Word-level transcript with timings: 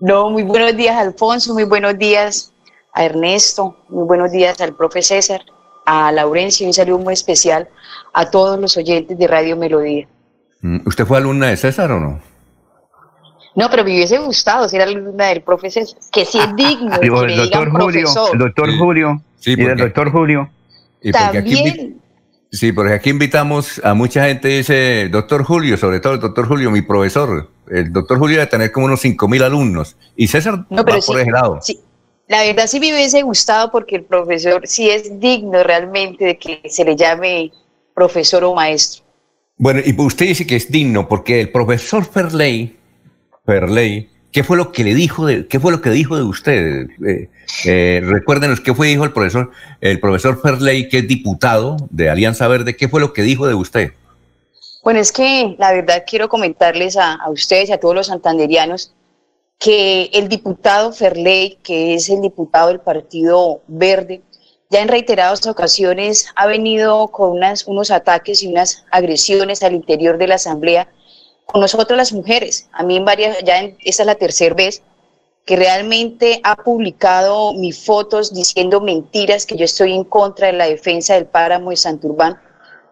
No, 0.00 0.30
muy 0.30 0.44
buenos 0.44 0.74
días, 0.76 0.96
Alfonso, 0.96 1.52
muy 1.52 1.64
buenos 1.64 1.98
días 1.98 2.54
a 2.94 3.04
Ernesto, 3.04 3.76
muy 3.90 4.06
buenos 4.06 4.32
días 4.32 4.58
al 4.62 4.74
profe 4.74 5.02
César, 5.02 5.42
a 5.84 6.10
Laurencio, 6.10 6.66
un 6.66 6.72
saludo 6.72 7.00
muy 7.00 7.12
especial 7.12 7.68
a 8.14 8.30
todos 8.30 8.58
los 8.58 8.78
oyentes 8.78 9.18
de 9.18 9.26
Radio 9.26 9.58
Melodía. 9.58 10.08
Mm, 10.62 10.78
¿Usted 10.86 11.04
fue 11.04 11.18
alumna 11.18 11.48
de 11.48 11.58
César 11.58 11.92
o 11.92 12.00
no? 12.00 12.18
No, 13.54 13.68
pero 13.68 13.84
me 13.84 13.90
hubiese 13.90 14.16
gustado 14.18 14.66
ser 14.70 14.80
alumna 14.80 15.26
del 15.26 15.42
profe 15.42 15.70
César, 15.70 15.98
que 16.10 16.24
sí 16.24 16.38
es 16.38 16.48
digno. 16.56 16.96
de 16.98 17.06
el, 17.06 17.36
doctor 17.36 17.70
Julio, 17.70 18.08
el 18.32 18.38
doctor 18.38 18.78
Julio, 18.78 19.22
sí, 19.36 19.54
y 19.54 19.62
el 19.62 19.76
doctor 19.76 20.10
Julio. 20.10 20.50
También. 21.12 21.99
Sí, 22.50 22.72
porque 22.72 22.94
aquí 22.94 23.10
invitamos 23.10 23.80
a 23.84 23.94
mucha 23.94 24.26
gente, 24.26 24.48
dice, 24.48 25.08
doctor 25.08 25.44
Julio, 25.44 25.76
sobre 25.76 26.00
todo 26.00 26.14
el 26.14 26.20
doctor 26.20 26.46
Julio, 26.46 26.70
mi 26.70 26.82
profesor. 26.82 27.50
El 27.68 27.92
doctor 27.92 28.18
Julio 28.18 28.38
debe 28.38 28.50
tener 28.50 28.72
como 28.72 28.86
unos 28.86 29.04
5.000 29.04 29.44
alumnos. 29.44 29.96
Y 30.16 30.28
César 30.28 30.66
no, 30.70 30.84
pero 30.84 30.98
va 30.98 31.06
por 31.06 31.20
ese 31.20 31.30
lado. 31.30 31.58
Sí, 31.62 31.80
la 32.28 32.42
verdad 32.42 32.66
sí 32.66 32.80
me 32.80 32.92
hubiese 32.92 33.22
gustado 33.22 33.70
porque 33.70 33.96
el 33.96 34.04
profesor 34.04 34.62
sí 34.64 34.88
es 34.88 35.18
digno 35.18 35.62
realmente 35.62 36.24
de 36.24 36.38
que 36.38 36.60
se 36.68 36.84
le 36.84 36.96
llame 36.96 37.50
profesor 37.94 38.44
o 38.44 38.54
maestro. 38.54 39.04
Bueno, 39.56 39.80
y 39.84 39.94
usted 40.00 40.26
dice 40.26 40.46
que 40.46 40.56
es 40.56 40.70
digno 40.70 41.08
porque 41.08 41.40
el 41.40 41.50
profesor 41.50 42.04
Ferley, 42.04 42.78
Ferley, 43.44 44.08
¿qué 44.32 44.44
fue 44.44 44.56
lo 44.56 44.72
que 44.72 44.84
le 44.84 44.94
dijo 44.94 45.26
de, 45.26 45.46
qué 45.46 45.60
fue 45.60 45.72
lo 45.72 45.80
que 45.80 45.90
dijo 45.90 46.16
de 46.16 46.22
usted? 46.22 46.88
Eh, 47.06 47.28
eh, 47.64 48.02
recuérdenos 48.04 48.60
qué 48.60 48.74
fue 48.74 48.88
dijo 48.88 49.04
el 49.04 49.12
profesor, 49.12 49.50
el 49.80 50.00
profesor 50.00 50.40
Ferley, 50.40 50.88
que 50.88 50.98
es 50.98 51.08
diputado 51.08 51.76
de 51.90 52.10
Alianza 52.10 52.48
Verde, 52.48 52.76
¿qué 52.76 52.88
fue 52.88 53.00
lo 53.00 53.12
que 53.12 53.22
dijo 53.22 53.46
de 53.46 53.54
usted? 53.54 53.92
Bueno, 54.82 55.00
es 55.00 55.12
que 55.12 55.56
la 55.58 55.72
verdad 55.72 56.04
quiero 56.06 56.28
comentarles 56.28 56.96
a, 56.96 57.14
a 57.14 57.30
ustedes 57.30 57.68
y 57.68 57.72
a 57.72 57.80
todos 57.80 57.94
los 57.94 58.06
santanderianos 58.06 58.94
que 59.58 60.10
el 60.14 60.28
diputado 60.28 60.92
Ferley, 60.92 61.58
que 61.62 61.94
es 61.94 62.08
el 62.08 62.22
diputado 62.22 62.68
del 62.68 62.80
Partido 62.80 63.60
Verde, 63.68 64.22
ya 64.70 64.80
en 64.80 64.88
reiteradas 64.88 65.46
ocasiones 65.46 66.28
ha 66.36 66.46
venido 66.46 67.08
con 67.08 67.32
unas, 67.32 67.66
unos 67.66 67.90
ataques 67.90 68.42
y 68.42 68.46
unas 68.46 68.84
agresiones 68.90 69.62
al 69.62 69.74
interior 69.74 70.16
de 70.16 70.28
la 70.28 70.36
Asamblea 70.36 70.88
con 71.50 71.60
nosotros 71.60 71.96
las 71.96 72.12
mujeres. 72.12 72.68
A 72.72 72.82
mí 72.82 72.96
en 72.96 73.04
varias, 73.04 73.38
ya 73.44 73.60
esta 73.60 74.02
es 74.02 74.06
la 74.06 74.14
tercera 74.14 74.54
vez 74.54 74.82
que 75.44 75.56
realmente 75.56 76.40
ha 76.44 76.56
publicado 76.56 77.54
mis 77.54 77.84
fotos 77.84 78.32
diciendo 78.32 78.80
mentiras 78.80 79.46
que 79.46 79.56
yo 79.56 79.64
estoy 79.64 79.94
en 79.94 80.04
contra 80.04 80.48
de 80.48 80.52
la 80.52 80.66
defensa 80.66 81.14
del 81.14 81.26
páramo 81.26 81.70
de 81.70 81.76
Santurbán 81.76 82.38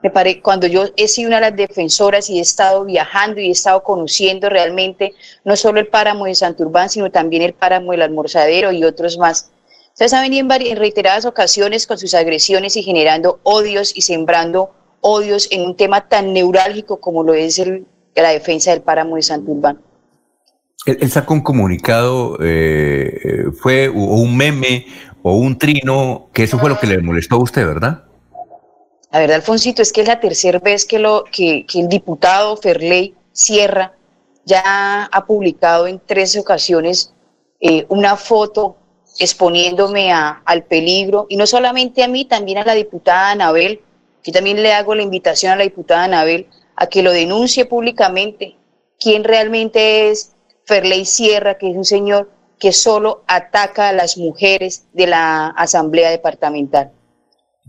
me 0.00 0.10
pare, 0.10 0.40
cuando 0.40 0.66
yo 0.68 0.84
he 0.96 1.08
sido 1.08 1.28
una 1.28 1.40
de 1.40 1.50
las 1.50 1.56
defensoras 1.56 2.30
y 2.30 2.38
he 2.38 2.42
estado 2.42 2.84
viajando 2.84 3.40
y 3.40 3.48
he 3.48 3.50
estado 3.50 3.82
conociendo 3.82 4.48
realmente 4.48 5.14
no 5.44 5.56
solo 5.56 5.80
el 5.80 5.88
páramo 5.88 6.26
de 6.26 6.36
Santurbán, 6.36 6.88
sino 6.88 7.10
también 7.10 7.42
el 7.42 7.52
páramo 7.52 7.90
del 7.90 8.02
Almorzadero 8.02 8.70
y 8.70 8.84
otros 8.84 9.18
más. 9.18 9.50
Ustedes 9.88 10.12
han 10.12 10.22
venido 10.22 10.46
en, 10.54 10.76
reiteradas 10.76 11.24
ocasiones 11.24 11.86
con 11.86 11.98
sus 11.98 12.14
agresiones 12.14 12.76
y 12.76 12.84
generando 12.84 13.40
odios 13.42 13.96
y 13.96 14.02
sembrando 14.02 14.70
odios 15.00 15.48
en 15.50 15.62
un 15.62 15.76
tema 15.76 16.08
tan 16.08 16.32
neurálgico 16.32 17.00
como 17.00 17.24
lo 17.24 17.34
es 17.34 17.60
la 18.22 18.30
defensa 18.30 18.70
del 18.70 18.82
páramo 18.82 19.16
de 19.16 19.22
Santurbán. 19.22 19.80
Él, 20.86 21.10
sacó 21.10 21.34
un 21.34 21.42
comunicado, 21.42 22.38
eh, 22.40 23.46
fue 23.60 23.88
un 23.88 24.36
meme 24.36 24.86
o 25.22 25.34
un 25.34 25.58
trino, 25.58 26.30
que 26.32 26.44
eso 26.44 26.58
fue 26.58 26.70
lo 26.70 26.78
que 26.78 26.86
le 26.86 26.98
molestó 27.02 27.36
a 27.36 27.42
usted, 27.42 27.66
¿verdad? 27.66 28.04
La 29.10 29.20
verdad, 29.20 29.36
Alfonsito, 29.36 29.82
es 29.82 29.92
que 29.92 30.02
es 30.02 30.08
la 30.08 30.20
tercera 30.20 30.58
vez 30.58 30.84
que, 30.84 30.98
lo, 30.98 31.24
que, 31.30 31.66
el 31.74 31.88
diputado 31.88 32.56
Ferley 32.56 33.14
Sierra 33.32 33.94
ya 34.44 35.04
ha 35.04 35.26
publicado 35.26 35.86
en 35.86 36.00
tres 36.04 36.36
ocasiones 36.36 37.12
eh, 37.60 37.84
una 37.88 38.16
foto 38.16 38.76
exponiéndome 39.18 40.12
a, 40.12 40.42
al 40.44 40.64
peligro, 40.64 41.26
y 41.28 41.36
no 41.36 41.46
solamente 41.46 42.04
a 42.04 42.08
mí, 42.08 42.24
también 42.24 42.58
a 42.58 42.64
la 42.64 42.74
diputada 42.74 43.30
Anabel, 43.30 43.80
que 44.22 44.32
también 44.32 44.62
le 44.62 44.72
hago 44.72 44.94
la 44.94 45.02
invitación 45.02 45.52
a 45.52 45.56
la 45.56 45.64
diputada 45.64 46.04
Anabel 46.04 46.46
a 46.80 46.86
que 46.86 47.02
lo 47.02 47.10
denuncie 47.10 47.64
públicamente, 47.64 48.56
quién 49.00 49.24
realmente 49.24 50.10
es 50.10 50.36
Ferley 50.64 51.04
Sierra, 51.04 51.58
que 51.58 51.70
es 51.70 51.76
un 51.76 51.84
señor 51.84 52.30
que 52.60 52.72
solo 52.72 53.24
ataca 53.26 53.88
a 53.88 53.92
las 53.92 54.16
mujeres 54.16 54.86
de 54.92 55.08
la 55.08 55.48
Asamblea 55.48 56.10
Departamental. 56.10 56.92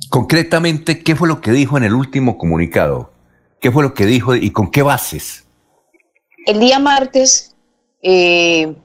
Concretamente, 0.10 1.04
¿qué 1.04 1.16
fue 1.16 1.28
lo 1.28 1.42
que 1.42 1.52
dijo 1.52 1.76
en 1.78 1.86
el 1.86 1.96
último 1.96 2.38
comunicado? 2.38 3.12
¿Qué 3.60 3.72
fue 3.72 3.82
lo 3.82 3.96
que 3.96 4.06
dijo 4.06 4.36
y 4.36 4.52
con 4.52 4.70
qué 4.70 4.84
bases? 4.84 5.46
El 6.46 6.60
día 6.60 6.78
martes 6.78 7.56
eh, 8.04 8.76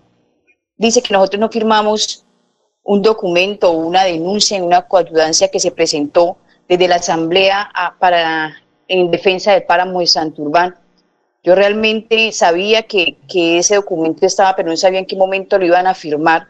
dice 0.79 1.03
que 1.03 1.13
nosotros 1.13 1.39
no 1.39 1.51
firmamos 1.51 2.25
un 2.83 3.03
documento 3.03 3.71
o 3.71 3.77
una 3.77 4.05
denuncia 4.05 4.57
en 4.57 4.65
una 4.65 4.83
coadyuvancia 4.89 5.51
que 5.51 5.61
se 5.61 5.71
presentó 5.71 6.39
desde 6.67 6.89
la 6.89 6.97
Asamblea 6.97 7.71
para, 7.99 8.57
en 8.89 9.11
defensa 9.11 9.53
del 9.53 9.65
páramo 9.65 10.01
de 10.01 10.07
Santurbán. 10.07 10.77
Yo 11.43 11.55
realmente 11.55 12.33
sabía 12.33 12.83
que, 12.83 13.19
que, 13.29 13.59
ese 13.59 13.77
documento 13.77 14.25
estaba, 14.25 14.57
pero 14.57 14.71
no 14.71 14.77
sabía 14.77 15.01
en 15.01 15.07
qué 15.07 15.17
momento 15.17 15.59
lo 15.59 15.67
iban 15.67 15.87
a 15.87 15.95
firmar 15.95 16.49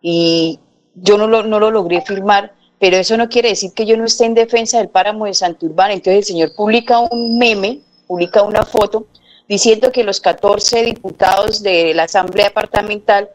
y 0.00 0.58
yo 0.94 1.16
no 1.16 1.28
lo, 1.28 1.42
no 1.44 1.60
lo 1.60 1.70
logré 1.70 2.00
firmar 2.00 2.52
pero 2.82 2.96
eso 2.96 3.16
no 3.16 3.28
quiere 3.28 3.50
decir 3.50 3.70
que 3.74 3.86
yo 3.86 3.96
no 3.96 4.06
esté 4.06 4.24
en 4.24 4.34
defensa 4.34 4.78
del 4.78 4.88
páramo 4.88 5.26
de 5.26 5.34
Santurbán. 5.34 5.92
Entonces 5.92 6.16
el 6.16 6.24
señor 6.24 6.52
publica 6.56 6.98
un 6.98 7.38
meme, 7.38 7.78
publica 8.08 8.42
una 8.42 8.64
foto, 8.64 9.06
diciendo 9.48 9.92
que 9.92 10.02
los 10.02 10.20
14 10.20 10.82
diputados 10.82 11.62
de 11.62 11.94
la 11.94 12.02
Asamblea 12.02 12.46
Departamental 12.46 13.30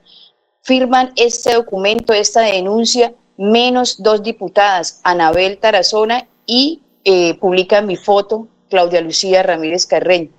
firman 0.63 1.13
este 1.15 1.53
documento, 1.53 2.11
esta 2.11 2.41
denuncia, 2.41 3.13
menos 3.37 4.03
dos 4.03 4.21
diputadas, 4.21 4.99
Anabel 5.05 5.59
Tarazona 5.59 6.27
y 6.45 6.81
eh, 7.03 7.37
publica 7.39 7.81
mi 7.81 7.95
foto, 7.95 8.47
Claudia 8.69 9.01
Lucía 9.01 9.43
Ramírez 9.43 9.85
Carreño. 9.85 10.29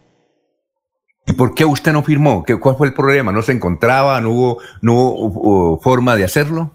¿Y 1.26 1.32
por 1.34 1.54
qué 1.54 1.64
usted 1.64 1.92
no 1.92 2.02
firmó? 2.02 2.42
¿Qué, 2.44 2.58
¿Cuál 2.58 2.76
fue 2.76 2.86
el 2.86 2.94
problema? 2.94 3.32
¿No 3.32 3.42
se 3.42 3.52
encontraba? 3.52 4.20
¿No 4.20 4.30
hubo, 4.30 4.58
no 4.80 4.94
hubo 4.94 5.78
forma 5.78 6.16
de 6.16 6.24
hacerlo? 6.24 6.72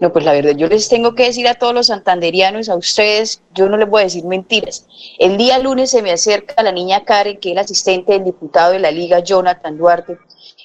No, 0.00 0.10
pues 0.14 0.24
la 0.24 0.32
verdad, 0.32 0.52
yo 0.56 0.66
les 0.66 0.88
tengo 0.88 1.14
que 1.14 1.24
decir 1.24 1.46
a 1.46 1.56
todos 1.56 1.74
los 1.74 1.88
santanderianos, 1.88 2.70
a 2.70 2.74
ustedes, 2.74 3.42
yo 3.54 3.68
no 3.68 3.76
les 3.76 3.88
voy 3.88 4.00
a 4.00 4.04
decir 4.04 4.24
mentiras. 4.24 4.86
El 5.18 5.36
día 5.36 5.58
lunes 5.58 5.90
se 5.90 6.00
me 6.00 6.10
acerca 6.10 6.62
la 6.62 6.72
niña 6.72 7.04
Karen, 7.04 7.38
que 7.38 7.50
es 7.50 7.54
la 7.54 7.60
asistente 7.60 8.12
del 8.12 8.24
diputado 8.24 8.72
de 8.72 8.78
la 8.78 8.90
Liga, 8.90 9.18
Jonathan 9.18 9.76
Duarte, 9.76 10.16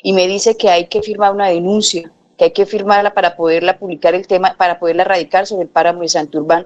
y 0.02 0.14
me 0.14 0.25
dice 0.28 0.56
que 0.56 0.69
hay 0.69 0.88
que 0.88 1.02
firmar 1.02 1.34
una 1.34 1.50
denuncia, 1.50 2.09
que 2.38 2.46
hay 2.46 2.52
que 2.52 2.66
firmarla 2.66 3.14
para 3.14 3.35
poderla 3.35 3.78
publicar 3.78 4.16
el 4.16 4.25
tema, 4.25 4.56
para 4.58 4.80
poderla 4.80 5.03
radicar 5.03 5.46
sobre 5.46 5.64
el 5.64 5.69
páramo 5.69 6.02
de 6.02 6.08
Santurbán. 6.08 6.66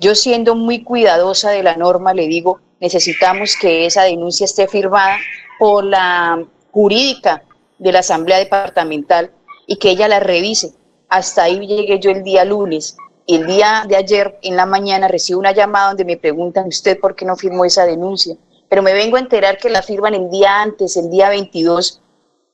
Yo 0.00 0.14
siendo 0.14 0.54
muy 0.54 0.84
cuidadosa 0.84 1.50
de 1.50 1.62
la 1.62 1.76
norma, 1.76 2.14
le 2.14 2.28
digo, 2.28 2.60
necesitamos 2.80 3.56
que 3.60 3.86
esa 3.86 4.04
denuncia 4.04 4.44
esté 4.44 4.68
firmada 4.68 5.18
por 5.58 5.84
la 5.84 6.44
jurídica 6.70 7.42
de 7.78 7.92
la 7.92 8.00
Asamblea 8.00 8.38
Departamental 8.38 9.32
y 9.66 9.76
que 9.76 9.90
ella 9.90 10.08
la 10.08 10.20
revise 10.20 10.72
hasta 11.08 11.44
ahí 11.44 11.66
llegué 11.66 11.98
yo 11.98 12.10
el 12.10 12.22
día 12.22 12.44
lunes. 12.44 12.96
El 13.26 13.46
día 13.46 13.84
de 13.88 13.96
ayer, 13.96 14.38
en 14.42 14.56
la 14.56 14.66
mañana, 14.66 15.08
recibo 15.08 15.40
una 15.40 15.52
llamada 15.52 15.88
donde 15.88 16.04
me 16.04 16.16
preguntan, 16.16 16.68
¿usted 16.68 16.98
por 16.98 17.14
qué 17.14 17.24
no 17.24 17.36
firmó 17.36 17.64
esa 17.64 17.84
denuncia? 17.84 18.36
Pero 18.68 18.82
me 18.82 18.92
vengo 18.92 19.16
a 19.16 19.20
enterar 19.20 19.58
que 19.58 19.70
la 19.70 19.82
firman 19.82 20.14
el 20.14 20.30
día 20.30 20.62
antes, 20.62 20.96
el 20.96 21.10
día 21.10 21.28
22 21.28 22.00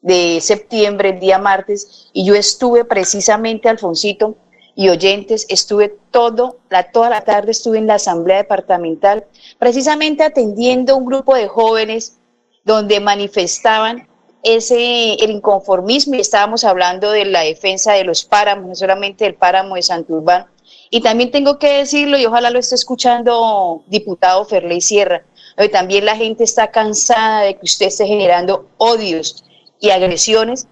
de 0.03 0.41
septiembre, 0.41 1.11
el 1.11 1.21
día 1.21 1.39
martes, 1.39 2.09
y 2.13 2.25
yo 2.25 2.35
estuve 2.35 2.85
precisamente, 2.85 3.69
Alfonsito 3.69 4.37
y 4.77 4.89
oyentes, 4.89 5.47
estuve 5.49 5.97
todo, 6.11 6.59
la, 6.69 6.91
toda 6.91 7.11
la 7.11 7.21
tarde 7.23 7.53
estuve 7.53 7.79
en 7.79 7.87
la 7.87 7.95
asamblea 7.95 8.39
departamental, 8.39 9.25
precisamente 9.59 10.25
atendiendo 10.25 10.97
un 10.97 11.07
grupo 11.07 11.35
de 11.35 11.49
jóvenes 11.49 12.19
donde 12.65 12.99
manifestaban 13.01 14.09
ese, 14.43 15.15
el 15.15 15.31
inconformismo 15.31 16.15
y 16.15 16.21
estábamos 16.21 16.65
hablando 16.65 17.11
de 17.11 17.25
la 17.25 17.41
defensa 17.41 17.93
de 17.93 18.05
los 18.05 18.25
páramos, 18.25 18.69
no 18.69 18.75
solamente 18.75 19.25
del 19.25 19.35
páramo 19.35 19.77
de 19.77 19.83
Santurbán. 19.83 20.47
Y 20.91 21.01
también 21.01 21.31
tengo 21.31 21.59
que 21.59 21.79
decirlo, 21.79 22.19
y 22.19 22.27
ojalá 22.27 22.51
lo 22.51 22.59
esté 22.59 22.75
escuchando 22.75 23.83
diputado 23.87 24.45
Ferley 24.45 24.81
Sierra, 24.81 25.25
también 25.71 26.05
la 26.05 26.17
gente 26.17 26.45
está 26.45 26.71
cansada 26.71 27.43
de 27.43 27.55
que 27.55 27.65
usted 27.65 27.87
esté 27.87 28.07
generando 28.07 28.69
odios 28.77 29.45
y 29.81 29.91
agresiones, 29.91 30.67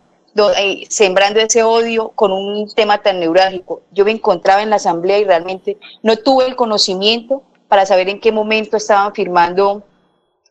eh, 0.57 0.85
sembrando 0.89 1.41
ese 1.41 1.63
odio 1.63 2.11
con 2.11 2.33
un 2.33 2.69
tema 2.75 2.99
tan 3.03 3.21
neurálgico. 3.21 3.83
Yo 3.91 4.05
me 4.05 4.13
encontraba 4.13 4.63
en 4.63 4.71
la 4.71 4.77
asamblea 4.77 5.19
y 5.19 5.25
realmente 5.25 5.79
no 6.03 6.17
tuve 6.17 6.47
el 6.47 6.57
conocimiento 6.57 7.43
para 7.69 7.87
saber 7.87 8.09
en 8.09 8.21
qué 8.21 8.33
momento 8.33 8.77
estaban 8.77 9.15
firmando 9.15 9.83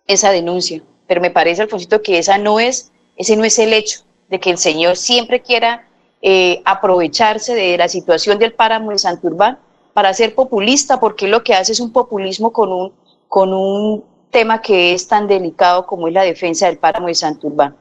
esa 0.07 0.31
denuncia. 0.31 0.81
Pero 1.07 1.21
me 1.21 1.31
parece, 1.31 1.61
Alfonsito, 1.63 2.01
que 2.01 2.19
esa 2.19 2.37
no 2.37 2.59
es 2.59 2.91
ese 3.21 3.35
no 3.35 3.43
es 3.43 3.59
el 3.59 3.73
hecho 3.73 3.99
de 4.29 4.39
que 4.39 4.49
el 4.49 4.57
Señor 4.57 4.97
siempre 4.97 5.41
quiera 5.41 5.87
eh, 6.21 6.61
aprovecharse 6.65 7.53
de 7.53 7.77
la 7.77 7.87
situación 7.87 8.39
del 8.39 8.53
páramo 8.53 8.91
de 8.91 8.97
Santurbán 8.97 9.59
para 9.93 10.13
ser 10.13 10.33
populista, 10.33 10.99
porque 10.99 11.27
lo 11.27 11.43
que 11.43 11.53
hace 11.53 11.73
es 11.73 11.79
un 11.79 11.91
populismo 11.91 12.51
con 12.51 12.71
un, 12.71 12.93
con 13.27 13.53
un 13.53 14.03
tema 14.29 14.61
que 14.61 14.93
es 14.93 15.07
tan 15.07 15.27
delicado 15.27 15.85
como 15.85 16.07
es 16.07 16.13
la 16.13 16.23
defensa 16.23 16.67
del 16.67 16.77
páramo 16.77 17.07
de 17.07 17.15
Santurbán. 17.15 17.75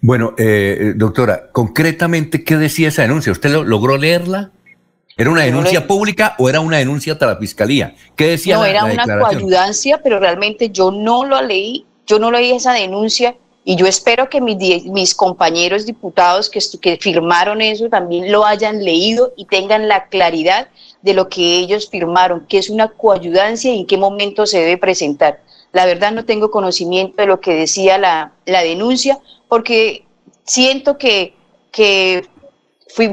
Bueno, 0.00 0.34
eh, 0.38 0.92
doctora, 0.96 1.50
concretamente, 1.52 2.44
¿qué 2.44 2.56
decía 2.56 2.88
esa 2.88 3.02
denuncia? 3.02 3.32
¿Usted 3.32 3.50
logró 3.50 3.96
leerla? 3.96 4.50
¿Era 5.16 5.30
una 5.30 5.42
denuncia 5.42 5.86
pública 5.86 6.34
o 6.38 6.48
era 6.48 6.60
una 6.60 6.78
denuncia 6.78 7.18
para 7.18 7.34
la 7.34 7.38
fiscalía? 7.38 7.94
¿Qué 8.16 8.28
decía? 8.28 8.56
No, 8.56 8.64
era 8.64 8.84
una 8.84 9.04
coayudancia, 9.20 10.00
pero 10.02 10.18
realmente 10.18 10.70
yo 10.70 10.90
no 10.90 11.24
lo 11.24 11.40
leí, 11.40 11.86
yo 12.06 12.18
no 12.18 12.32
leí 12.32 12.50
esa 12.50 12.72
denuncia 12.72 13.36
y 13.64 13.76
yo 13.76 13.86
espero 13.86 14.28
que 14.28 14.40
mis, 14.40 14.84
mis 14.86 15.14
compañeros 15.14 15.86
diputados 15.86 16.50
que, 16.50 16.60
que 16.80 16.98
firmaron 16.98 17.62
eso 17.62 17.88
también 17.88 18.30
lo 18.30 18.44
hayan 18.44 18.84
leído 18.84 19.32
y 19.36 19.46
tengan 19.46 19.88
la 19.88 20.08
claridad 20.08 20.68
de 21.02 21.14
lo 21.14 21.28
que 21.28 21.58
ellos 21.58 21.88
firmaron, 21.88 22.46
que 22.46 22.58
es 22.58 22.68
una 22.68 22.88
coayudancia 22.88 23.72
y 23.72 23.80
en 23.80 23.86
qué 23.86 23.96
momento 23.96 24.46
se 24.46 24.58
debe 24.58 24.78
presentar. 24.78 25.40
La 25.72 25.86
verdad 25.86 26.12
no 26.12 26.24
tengo 26.24 26.50
conocimiento 26.50 27.16
de 27.16 27.26
lo 27.26 27.40
que 27.40 27.54
decía 27.54 27.98
la, 27.98 28.32
la 28.46 28.62
denuncia, 28.62 29.18
porque 29.54 30.04
siento 30.42 30.98
que, 30.98 31.32
que 31.70 32.26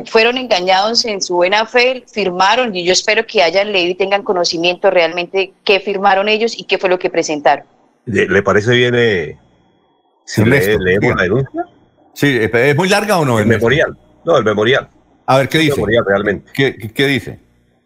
fueron 0.08 0.40
engañados 0.40 1.06
en 1.06 1.22
su 1.22 1.36
buena 1.36 1.68
fe, 1.68 2.04
firmaron 2.12 2.76
y 2.76 2.84
yo 2.84 2.94
espero 2.94 3.28
que 3.28 3.44
hayan 3.44 3.72
leído 3.72 3.92
y 3.92 3.94
tengan 3.94 4.24
conocimiento 4.24 4.90
realmente 4.90 5.54
qué 5.64 5.80
firmaron 5.80 6.28
ellos 6.28 6.58
y 6.58 6.64
qué 6.64 6.80
fue 6.80 6.90
lo 6.90 6.98
que 6.98 7.12
presentaron. 7.12 7.68
¿Le, 8.06 8.42
parece 8.42 8.72
bien 8.72 8.96
eh, 8.98 9.38
si 10.26 10.44
leemos 10.44 11.16
la 11.16 11.22
denuncia? 11.22 11.66
Sí, 12.16 12.40
¿es 12.42 12.76
muy 12.76 12.90
larga 12.90 13.20
o 13.20 13.26
no? 13.26 13.38
El, 13.38 13.46
memorial. 13.46 13.96
No, 14.26 14.36
el 14.36 14.44
memorial. 14.44 14.90
A 15.28 15.38
ver, 15.38 15.48
¿qué 15.48 15.60
dice? 15.60 15.76
memorial 15.76 16.06
realmente. 16.08 16.52
¿Qué, 16.56 16.76
qué, 16.92 17.06
dice? 17.06 17.38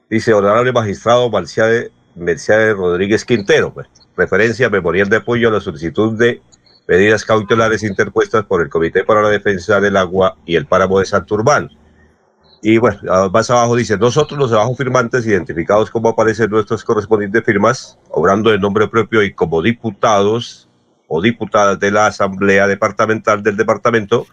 Dice, 0.10 0.34
honorable 0.34 0.72
magistrado 0.72 1.30
Mercedes 1.30 2.78
Rodríguez 2.78 3.26
Quintero, 3.26 3.74
pues, 3.74 3.88
referencia 4.16 4.70
memorial 4.70 5.10
de 5.10 5.18
apoyo 5.18 5.50
a 5.50 5.52
la 5.52 5.60
solicitud 5.60 6.18
de 6.18 6.42
medidas 6.88 7.26
cautelares 7.26 7.84
interpuestas 7.84 8.46
por 8.46 8.62
el 8.62 8.70
Comité 8.70 9.04
para 9.04 9.22
la 9.22 9.30
Defensa 9.30 9.80
del 9.80 9.98
Agua 9.98 10.38
y 10.46 10.56
el 10.56 10.66
Páramo 10.66 11.00
de 11.00 11.06
Santurbán. 11.06 11.70
Y 12.62 12.78
bueno, 12.78 13.00
más 13.32 13.50
abajo 13.52 13.76
dice, 13.76 13.98
nosotros 13.98 14.40
los 14.40 14.52
abajo 14.52 14.76
firmantes, 14.76 15.26
identificados 15.28 15.92
como 15.92 16.10
aparecen 16.10 16.50
nuestras 16.50 16.84
correspondientes 16.84 17.44
firmas, 17.44 18.00
obrando 18.10 18.54
en 18.54 18.62
nombre 18.62 18.88
propio 18.88 19.22
y 19.24 19.34
como 19.34 19.62
diputados 19.62 20.68
o 21.08 21.22
diputadas 21.22 21.80
de 21.80 21.92
la 21.92 22.08
Asamblea 22.08 22.68
Departamental 22.68 23.44
del 23.44 23.58
Departamento, 23.58 24.26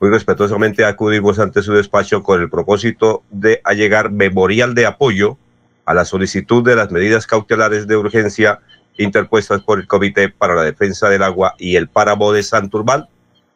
muy 0.00 0.10
respetuosamente 0.10 0.84
acudimos 0.84 1.38
ante 1.38 1.62
su 1.62 1.72
despacho 1.72 2.22
con 2.22 2.42
el 2.42 2.50
propósito 2.50 3.22
de 3.30 3.60
allegar 3.64 4.10
memorial 4.10 4.74
de 4.74 4.84
apoyo 4.84 5.38
a 5.86 5.94
la 5.94 6.04
solicitud 6.04 6.64
de 6.64 6.76
las 6.76 6.90
medidas 6.90 7.26
cautelares 7.26 7.86
de 7.86 7.96
urgencia 7.96 8.60
interpuestas 8.98 9.62
por 9.62 9.78
el 9.78 9.86
Comité 9.86 10.28
para 10.28 10.54
la 10.54 10.62
Defensa 10.62 11.08
del 11.08 11.22
Agua 11.22 11.54
y 11.58 11.76
el 11.76 11.88
Páramo 11.88 12.32
de 12.32 12.42
Santurbán 12.42 13.06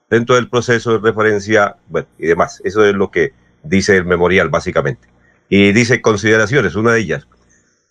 dentro 0.09 0.37
del 0.37 0.49
proceso 0.49 0.93
de 0.93 0.99
referencia 0.99 1.77
bueno, 1.89 2.09
y 2.19 2.27
demás. 2.27 2.61
Eso 2.65 2.85
es 2.85 2.95
lo 2.95 3.11
que 3.11 3.33
dice 3.63 3.97
el 3.97 4.05
memorial 4.05 4.49
básicamente. 4.49 5.09
Y 5.49 5.73
dice 5.73 6.01
consideraciones, 6.01 6.75
una 6.75 6.93
de 6.93 7.01
ellas, 7.01 7.27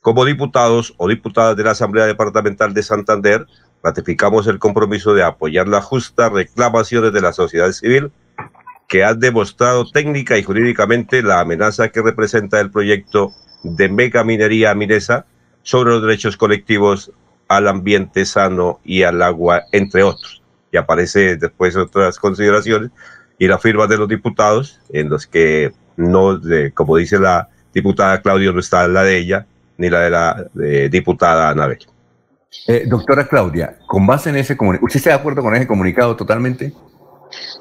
como 0.02 0.26
diputados 0.26 0.94
o 0.98 1.08
diputadas 1.08 1.56
de 1.56 1.64
la 1.64 1.72
Asamblea 1.72 2.06
Departamental 2.06 2.74
de 2.74 2.84
Santander, 2.84 3.46
ratificamos 3.84 4.48
el 4.48 4.60
compromiso 4.60 5.14
de 5.14 5.24
apoyar 5.24 5.68
las 5.68 5.86
justas 5.86 6.32
reclamaciones 6.32 7.14
de 7.14 7.22
la 7.22 7.34
sociedad 7.34 7.72
civil 7.72 8.12
que 8.88 9.04
ha 9.04 9.14
demostrado 9.14 9.90
técnica 9.90 10.38
y 10.38 10.44
jurídicamente 10.44 11.24
la 11.24 11.40
amenaza 11.40 11.90
que 11.90 12.02
representa 12.02 12.60
el 12.60 12.72
proyecto 12.72 13.34
de 13.64 13.90
mega 13.90 14.24
minería 14.24 14.76
minesa 14.76 15.26
sobre 15.64 15.92
los 15.92 16.04
derechos 16.04 16.38
colectivos 16.38 17.12
al 17.48 17.68
ambiente 17.68 18.26
sano 18.26 18.80
y 18.84 19.04
al 19.04 19.22
agua, 19.22 19.64
entre 19.72 20.04
otros. 20.04 20.42
Y 20.72 20.78
aparece 20.78 21.38
después 21.38 21.76
otras 21.76 22.20
consideraciones 22.20 22.92
y 23.38 23.48
la 23.48 23.58
firma 23.58 23.88
de 23.88 23.98
los 23.98 24.08
diputados, 24.08 24.80
en 24.90 25.10
los 25.10 25.28
que 25.28 25.72
no, 25.98 26.40
como 26.74 26.98
dice 26.98 27.20
la 27.20 27.50
diputada 27.74 28.22
Claudio, 28.22 28.54
no 28.54 28.60
está 28.60 28.88
la 28.88 29.04
de 29.04 29.18
ella, 29.18 29.46
ni 29.78 29.90
la 29.90 30.00
de 30.02 30.10
la 30.10 30.48
diputada 30.90 31.50
Anabel. 31.50 31.80
Eh, 32.68 32.86
doctora 32.88 33.28
Claudia, 33.28 33.78
con 33.86 34.08
base 34.08 34.30
en 34.30 34.38
ese 34.38 34.56
comunicado, 34.56 34.86
¿usted 34.86 34.98
está 34.98 35.10
de 35.12 35.18
acuerdo 35.18 35.42
con 35.42 35.56
ese 35.56 35.68
comunicado 35.68 36.16
totalmente? 36.16 36.74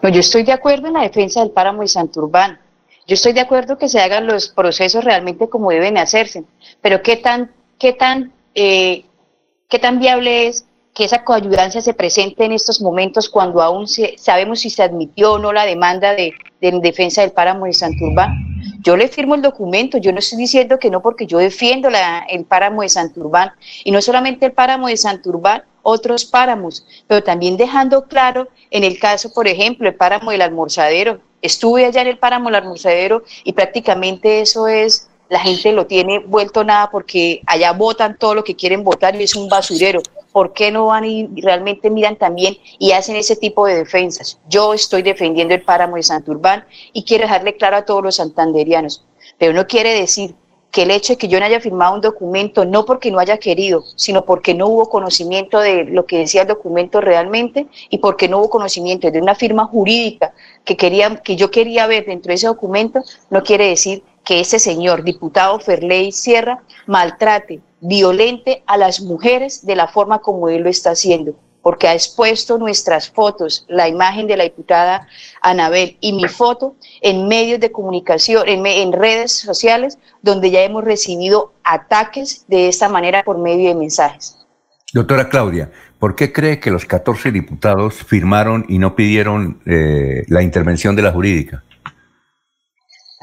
No, 0.03 0.09
yo 0.09 0.21
estoy 0.21 0.45
de 0.45 0.53
acuerdo 0.53 0.87
en 0.87 0.95
la 0.95 1.03
defensa 1.03 1.41
del 1.41 1.51
páramo 1.51 1.83
de 1.83 1.89
Santurbán. 1.89 2.59
Yo 3.07 3.15
estoy 3.15 3.33
de 3.33 3.41
acuerdo 3.41 3.77
que 3.77 3.89
se 3.89 4.01
hagan 4.01 4.27
los 4.27 4.49
procesos 4.49 5.05
realmente 5.05 5.49
como 5.49 5.71
deben 5.71 5.99
hacerse, 5.99 6.45
pero 6.81 7.03
qué 7.03 7.17
tan, 7.17 7.51
qué 7.79 7.93
tan, 7.93 8.33
eh, 8.55 9.05
qué 9.69 9.79
tan 9.79 9.99
viable 9.99 10.49
es 10.49 10.67
que 10.95 11.05
esa 11.05 11.25
coayudancia 11.25 11.81
se 11.81 11.93
presente 11.93 12.45
en 12.45 12.53
estos 12.53 12.81
momentos 12.81 13.29
cuando 13.29 13.61
aún 13.61 13.87
sabemos 14.17 14.61
si 14.61 14.71
se 14.71 14.83
admitió 14.83 15.33
o 15.33 15.39
no 15.39 15.53
la 15.53 15.67
demanda 15.67 16.15
de, 16.15 16.33
defensa 16.61 17.21
del 17.21 17.33
páramo 17.33 17.67
de 17.67 17.73
Santurbán. 17.73 18.33
Yo 18.81 18.97
le 18.97 19.09
firmo 19.09 19.35
el 19.35 19.43
documento, 19.43 19.99
yo 19.99 20.13
no 20.13 20.21
estoy 20.21 20.39
diciendo 20.39 20.79
que 20.79 20.91
no 20.91 21.03
porque 21.03 21.27
yo 21.27 21.39
defiendo 21.39 21.89
el 22.29 22.45
páramo 22.45 22.83
de 22.83 22.89
Santurbán 22.89 23.51
y 23.83 23.91
no 23.91 24.01
solamente 24.01 24.47
el 24.47 24.53
páramo 24.53 24.87
de 24.87 24.97
Santurbán, 24.97 25.65
otros 25.83 26.25
páramos, 26.25 26.87
pero 27.07 27.23
también 27.23 27.57
dejando 27.57 28.05
claro 28.05 28.49
en 28.71 28.85
el 28.85 28.99
caso, 28.99 29.33
por 29.33 29.49
ejemplo, 29.49 29.89
el 29.89 29.97
páramo 29.97 30.31
del 30.31 30.43
almorzadero. 30.43 31.21
Estuve 31.43 31.85
allá 31.85 32.01
en 32.03 32.09
el 32.09 32.19
páramo 32.19 32.47
del 32.47 32.57
almorzadero 32.57 33.25
y 33.43 33.53
prácticamente 33.53 34.41
eso 34.41 34.67
es 34.67 35.09
la 35.29 35.41
gente 35.41 35.73
lo 35.73 35.87
tiene 35.87 36.19
vuelto 36.21 36.65
nada 36.65 36.91
porque 36.91 37.43
allá 37.47 37.73
votan 37.73 38.17
todo 38.19 38.35
lo 38.35 38.45
que 38.45 38.55
quieren 38.55 38.85
votar 38.85 39.15
y 39.17 39.25
es 39.25 39.35
un 39.35 39.49
basurero. 39.49 40.01
¿Por 40.33 40.53
qué 40.53 40.71
no 40.71 40.87
van 40.87 41.05
y 41.05 41.29
realmente 41.41 41.91
miran 41.91 42.17
también 42.17 42.57
y 42.79 42.93
hacen 42.93 43.17
ese 43.17 43.37
tipo 43.37 43.67
de 43.67 43.77
defensas? 43.77 44.41
Yo 44.49 44.75
estoy 44.75 45.03
defendiendo 45.03 45.55
el 45.55 45.63
páramo 45.63 45.97
de 45.97 46.03
Santurbán 46.03 46.65
y 46.93 47.05
quiero 47.05 47.23
dejarle 47.23 47.57
claro 47.57 47.77
a 47.77 47.85
todos 47.85 48.03
los 48.03 48.17
santanderianos, 48.17 49.05
pero 49.39 49.53
no 49.53 49.67
quiere 49.67 49.95
decir 49.95 50.35
que 50.75 50.83
el 50.83 50.91
hecho 50.91 51.13
de 51.13 51.19
que 51.19 51.29
yo 51.29 51.39
no 51.39 51.47
haya 51.47 51.61
firmado 51.61 51.95
un 51.95 52.01
documento, 52.01 52.65
no 52.65 52.85
porque 52.85 53.13
no 53.13 53.21
haya 53.21 53.39
querido, 53.39 53.85
sino 53.95 54.25
porque 54.25 54.55
no 54.55 54.67
hubo 54.67 54.89
conocimiento 54.89 55.61
de 55.61 55.85
lo 55.85 56.05
que 56.05 56.19
decía 56.19 56.43
el 56.43 56.49
documento 56.49 57.01
realmente 57.01 57.69
y 57.91 57.99
porque 57.99 58.29
no 58.29 58.39
hubo 58.39 58.51
conocimiento 58.51 59.09
de 59.09 59.23
una 59.23 59.37
firma 59.37 59.67
jurídica 59.67 60.35
que, 60.65 60.77
quería, 60.77 61.15
que 61.23 61.37
yo 61.37 61.53
quería 61.53 61.87
ver 61.87 62.07
dentro 62.07 62.31
de 62.31 62.35
ese 62.35 62.49
documento, 62.49 63.05
no 63.31 63.45
quiere 63.45 63.69
decir 63.69 64.03
que 64.25 64.41
ese 64.41 64.59
señor 64.59 65.05
diputado 65.05 65.59
Ferley 65.61 66.13
Sierra 66.13 66.63
maltrate, 66.87 67.61
violente 67.81 68.63
a 68.67 68.77
las 68.77 69.01
mujeres 69.01 69.65
de 69.67 69.77
la 69.77 69.89
forma 69.89 70.21
como 70.21 70.49
él 70.49 70.63
lo 70.63 70.71
está 70.71 70.91
haciendo, 70.91 71.35
porque 71.63 71.87
ha 71.87 71.95
expuesto 71.95 72.59
nuestras 72.59 73.11
fotos, 73.11 73.65
la 73.69 73.89
imagen 73.89 74.27
de 74.27 74.37
la 74.37 74.45
diputada 74.45 75.07
Anabel 75.43 75.97
y 76.01 76.13
mi 76.15 76.27
foto 76.29 76.77
en 77.03 77.29
medios 77.29 77.61
de 77.61 77.73
comunicación, 77.73 78.49
en, 78.49 78.93
redes 78.93 79.33
sociales, 79.33 79.99
donde 80.23 80.51
ya 80.51 80.63
hemos 80.63 80.85
recibido 80.85 81.53
ataques 81.63 82.45
de 82.49 82.69
esta 82.69 82.89
manera 82.89 83.23
por 83.23 83.39
medio 83.39 83.69
de 83.69 83.75
mensajes. 83.75 84.39
Doctora 84.93 85.29
Claudia, 85.29 85.71
¿por 85.99 86.15
qué 86.15 86.33
cree 86.33 86.61
que 86.61 86.71
los 86.71 86.87
14 86.87 87.33
diputados 87.33 87.95
firmaron 87.95 88.65
y 88.69 88.79
no 88.79 88.95
pidieron 88.95 89.61
eh, 89.67 90.25
la 90.29 90.43
intervención 90.43 90.97
de 90.97 91.03
la 91.03 91.13
jurídica? 91.13 91.65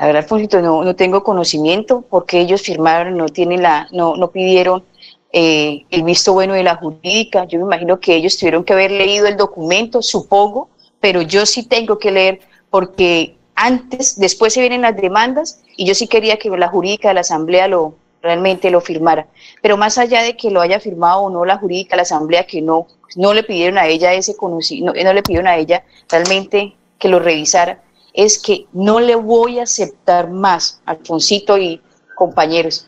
La 0.01 0.07
verdad, 0.07 0.25
no, 0.63 0.83
no 0.83 0.95
tengo 0.95 1.23
conocimiento 1.23 2.03
porque 2.09 2.39
ellos 2.39 2.63
firmaron, 2.63 3.15
no 3.17 3.29
tienen 3.29 3.61
la, 3.61 3.87
no, 3.91 4.15
no 4.15 4.31
pidieron 4.31 4.83
eh, 5.31 5.85
el 5.91 6.01
visto 6.01 6.33
bueno 6.33 6.55
de 6.55 6.63
la 6.63 6.75
jurídica. 6.75 7.45
Yo 7.45 7.59
me 7.59 7.65
imagino 7.65 7.99
que 7.99 8.15
ellos 8.15 8.35
tuvieron 8.35 8.63
que 8.63 8.73
haber 8.73 8.89
leído 8.89 9.27
el 9.27 9.37
documento, 9.37 10.01
supongo, 10.01 10.69
pero 10.99 11.21
yo 11.21 11.45
sí 11.45 11.67
tengo 11.67 11.99
que 11.99 12.09
leer 12.09 12.39
porque 12.71 13.35
antes, 13.53 14.17
después 14.19 14.53
se 14.53 14.61
vienen 14.61 14.81
las 14.81 14.97
demandas 14.97 15.61
y 15.77 15.85
yo 15.85 15.93
sí 15.93 16.07
quería 16.07 16.37
que 16.37 16.49
la 16.49 16.69
jurídica 16.69 17.09
de 17.09 17.13
la 17.13 17.21
asamblea 17.21 17.67
lo 17.67 17.93
realmente 18.23 18.71
lo 18.71 18.81
firmara. 18.81 19.27
Pero 19.61 19.77
más 19.77 19.99
allá 19.99 20.23
de 20.23 20.35
que 20.35 20.49
lo 20.49 20.61
haya 20.61 20.79
firmado 20.79 21.19
o 21.19 21.29
no 21.29 21.45
la 21.45 21.59
jurídica 21.59 21.95
la 21.95 22.01
asamblea, 22.01 22.47
que 22.47 22.59
no, 22.59 22.87
no 23.17 23.35
le 23.35 23.43
pidieron 23.43 23.77
a 23.77 23.85
ella 23.85 24.15
ese 24.15 24.35
conocimiento, 24.35 24.99
no 25.03 25.13
le 25.13 25.21
pidieron 25.21 25.45
a 25.45 25.57
ella 25.57 25.83
realmente 26.09 26.73
que 26.97 27.07
lo 27.07 27.19
revisara, 27.19 27.83
es 28.13 28.39
que 28.39 28.67
no 28.73 28.99
le 28.99 29.15
voy 29.15 29.59
a 29.59 29.63
aceptar 29.63 30.29
más, 30.29 30.81
Alfonsito 30.85 31.57
y 31.57 31.81
compañeros, 32.15 32.87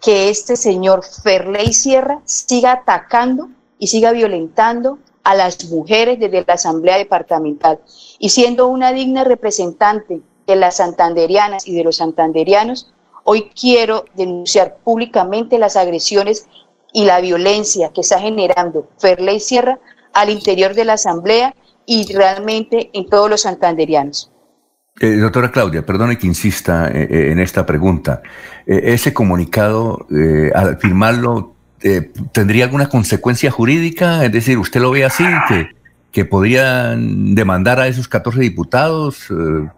que 0.00 0.28
este 0.28 0.56
señor 0.56 1.04
Ferley 1.04 1.72
Sierra 1.72 2.20
siga 2.24 2.72
atacando 2.72 3.48
y 3.78 3.86
siga 3.86 4.12
violentando 4.12 4.98
a 5.22 5.34
las 5.34 5.64
mujeres 5.66 6.18
desde 6.18 6.44
la 6.44 6.54
Asamblea 6.54 6.98
Departamental 6.98 7.80
y 8.18 8.30
siendo 8.30 8.66
una 8.66 8.92
digna 8.92 9.24
representante 9.24 10.20
de 10.46 10.56
las 10.56 10.76
santanderianas 10.76 11.66
y 11.68 11.74
de 11.74 11.84
los 11.84 11.96
santanderianos, 11.96 12.92
hoy 13.24 13.50
quiero 13.50 14.04
denunciar 14.14 14.78
públicamente 14.78 15.58
las 15.58 15.76
agresiones 15.76 16.46
y 16.92 17.04
la 17.04 17.20
violencia 17.20 17.90
que 17.90 18.00
está 18.00 18.18
generando 18.18 18.88
Ferley 18.98 19.38
Sierra 19.38 19.78
al 20.12 20.30
interior 20.30 20.74
de 20.74 20.84
la 20.84 20.94
Asamblea 20.94 21.54
y 21.86 22.12
realmente 22.12 22.90
en 22.92 23.08
todos 23.08 23.30
los 23.30 23.42
santanderianos. 23.42 24.31
Eh, 25.00 25.16
doctora 25.16 25.50
Claudia, 25.50 25.84
perdone 25.84 26.18
que 26.18 26.26
insista 26.26 26.88
eh, 26.88 27.08
eh, 27.10 27.32
en 27.32 27.40
esta 27.40 27.66
pregunta. 27.66 28.22
¿Ese 28.66 29.12
comunicado, 29.12 30.06
al 30.54 30.78
firmarlo, 30.78 31.56
tendría 32.30 32.64
alguna 32.64 32.88
consecuencia 32.88 33.50
jurídica? 33.50 34.24
Es 34.24 34.30
decir, 34.30 34.56
¿usted 34.56 34.80
lo 34.80 34.92
ve 34.92 35.04
así? 35.04 35.24
Que, 35.48 35.70
que 36.12 36.24
podrían 36.26 37.34
demandar 37.34 37.80
a 37.80 37.88
esos 37.88 38.06
14 38.06 38.38
diputados? 38.40 39.28
Eh, 39.30 39.68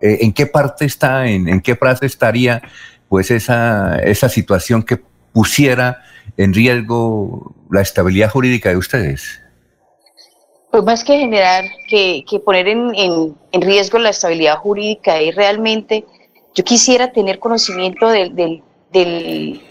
eh, 0.00 0.18
¿En 0.22 0.32
qué 0.32 0.46
parte 0.46 0.86
está, 0.86 1.28
en, 1.28 1.48
en, 1.48 1.60
qué 1.60 1.76
frase 1.76 2.06
estaría 2.06 2.62
pues 3.08 3.30
esa, 3.30 3.98
esa 3.98 4.28
situación 4.28 4.82
que 4.82 5.00
pusiera 5.32 6.02
en 6.36 6.54
riesgo 6.54 7.54
la 7.70 7.82
estabilidad 7.82 8.30
jurídica 8.30 8.70
de 8.70 8.76
ustedes? 8.78 9.40
Pues 10.76 10.84
más 10.84 11.04
que 11.04 11.16
generar, 11.16 11.64
que, 11.88 12.22
que 12.28 12.38
poner 12.38 12.68
en, 12.68 12.94
en, 12.94 13.34
en, 13.50 13.62
riesgo 13.62 13.98
la 13.98 14.10
estabilidad 14.10 14.58
jurídica 14.58 15.22
y 15.22 15.30
realmente 15.30 16.04
yo 16.54 16.64
quisiera 16.64 17.12
tener 17.12 17.38
conocimiento 17.38 18.06
del, 18.10 18.36
del, 18.36 19.62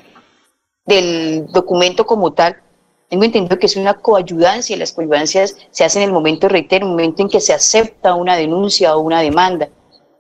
del, 0.84 1.46
documento 1.54 2.08
como 2.08 2.34
tal, 2.34 2.60
tengo 3.08 3.24
entendido 3.24 3.60
que 3.60 3.68
es 3.68 3.76
una 3.76 3.94
coayudancia 3.94 4.76
y 4.76 4.80
las 4.80 4.94
coayudancias 4.94 5.56
se 5.70 5.84
hacen 5.84 6.02
en 6.02 6.08
el 6.08 6.14
momento, 6.14 6.50
reitero, 6.50 6.88
en 6.88 6.94
el 6.94 6.98
momento 6.98 7.22
en 7.22 7.30
que 7.30 7.40
se 7.40 7.54
acepta 7.54 8.16
una 8.16 8.36
denuncia 8.36 8.96
o 8.96 9.02
una 9.02 9.22
demanda. 9.22 9.70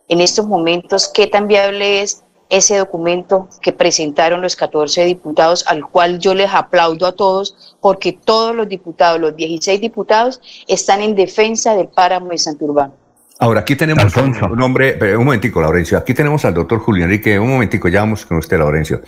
En 0.07 0.21
estos 0.21 0.45
momentos, 0.45 1.07
¿qué 1.07 1.25
tan 1.25 1.47
viable 1.47 2.03
es 2.03 2.23
ese 2.49 2.77
documento 2.77 3.49
que 3.61 3.73
presentaron 3.73 4.41
los 4.41 4.55
14 4.55 5.05
diputados, 5.05 5.65
al 5.67 5.85
cual 5.87 6.19
yo 6.19 6.33
les 6.35 6.51
aplaudo 6.53 7.07
a 7.07 7.11
todos, 7.13 7.77
porque 7.81 8.13
todos 8.13 8.55
los 8.55 8.67
diputados, 8.67 9.19
los 9.19 9.35
16 9.35 9.81
diputados, 9.81 10.41
están 10.67 11.01
en 11.01 11.15
defensa 11.15 11.75
del 11.75 11.87
páramo 11.87 12.29
de 12.29 12.37
Santurbán. 12.37 12.93
Ahora, 13.37 13.61
aquí 13.61 13.75
tenemos 13.75 14.15
un 14.15 14.61
hombre, 14.61 14.97
un 15.17 15.25
momentico, 15.25 15.59
Laurencio, 15.59 15.97
aquí 15.97 16.13
tenemos 16.13 16.45
al 16.45 16.53
doctor 16.53 16.79
Julio 16.79 17.03
Enrique, 17.03 17.37
un 17.37 17.49
momentico, 17.49 17.89
ya 17.89 17.99
vamos 17.99 18.25
con 18.25 18.37
usted, 18.37 18.57
Laurencio. 18.57 19.01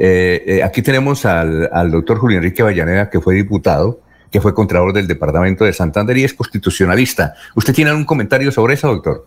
Eh, 0.00 0.44
eh, 0.46 0.62
aquí 0.62 0.80
tenemos 0.80 1.26
al, 1.26 1.68
al 1.72 1.90
doctor 1.90 2.18
Julio 2.18 2.38
Enrique 2.38 2.62
Vallaneda, 2.62 3.10
que 3.10 3.20
fue 3.20 3.34
diputado, 3.34 4.00
que 4.30 4.40
fue 4.40 4.54
contralor 4.54 4.92
del 4.92 5.06
departamento 5.06 5.64
de 5.64 5.72
Santander 5.72 6.16
y 6.16 6.24
es 6.24 6.34
constitucionalista. 6.34 7.34
¿Usted 7.54 7.74
tiene 7.74 7.90
algún 7.90 8.04
comentario 8.04 8.52
sobre 8.52 8.74
eso, 8.74 8.88
doctor? 8.88 9.26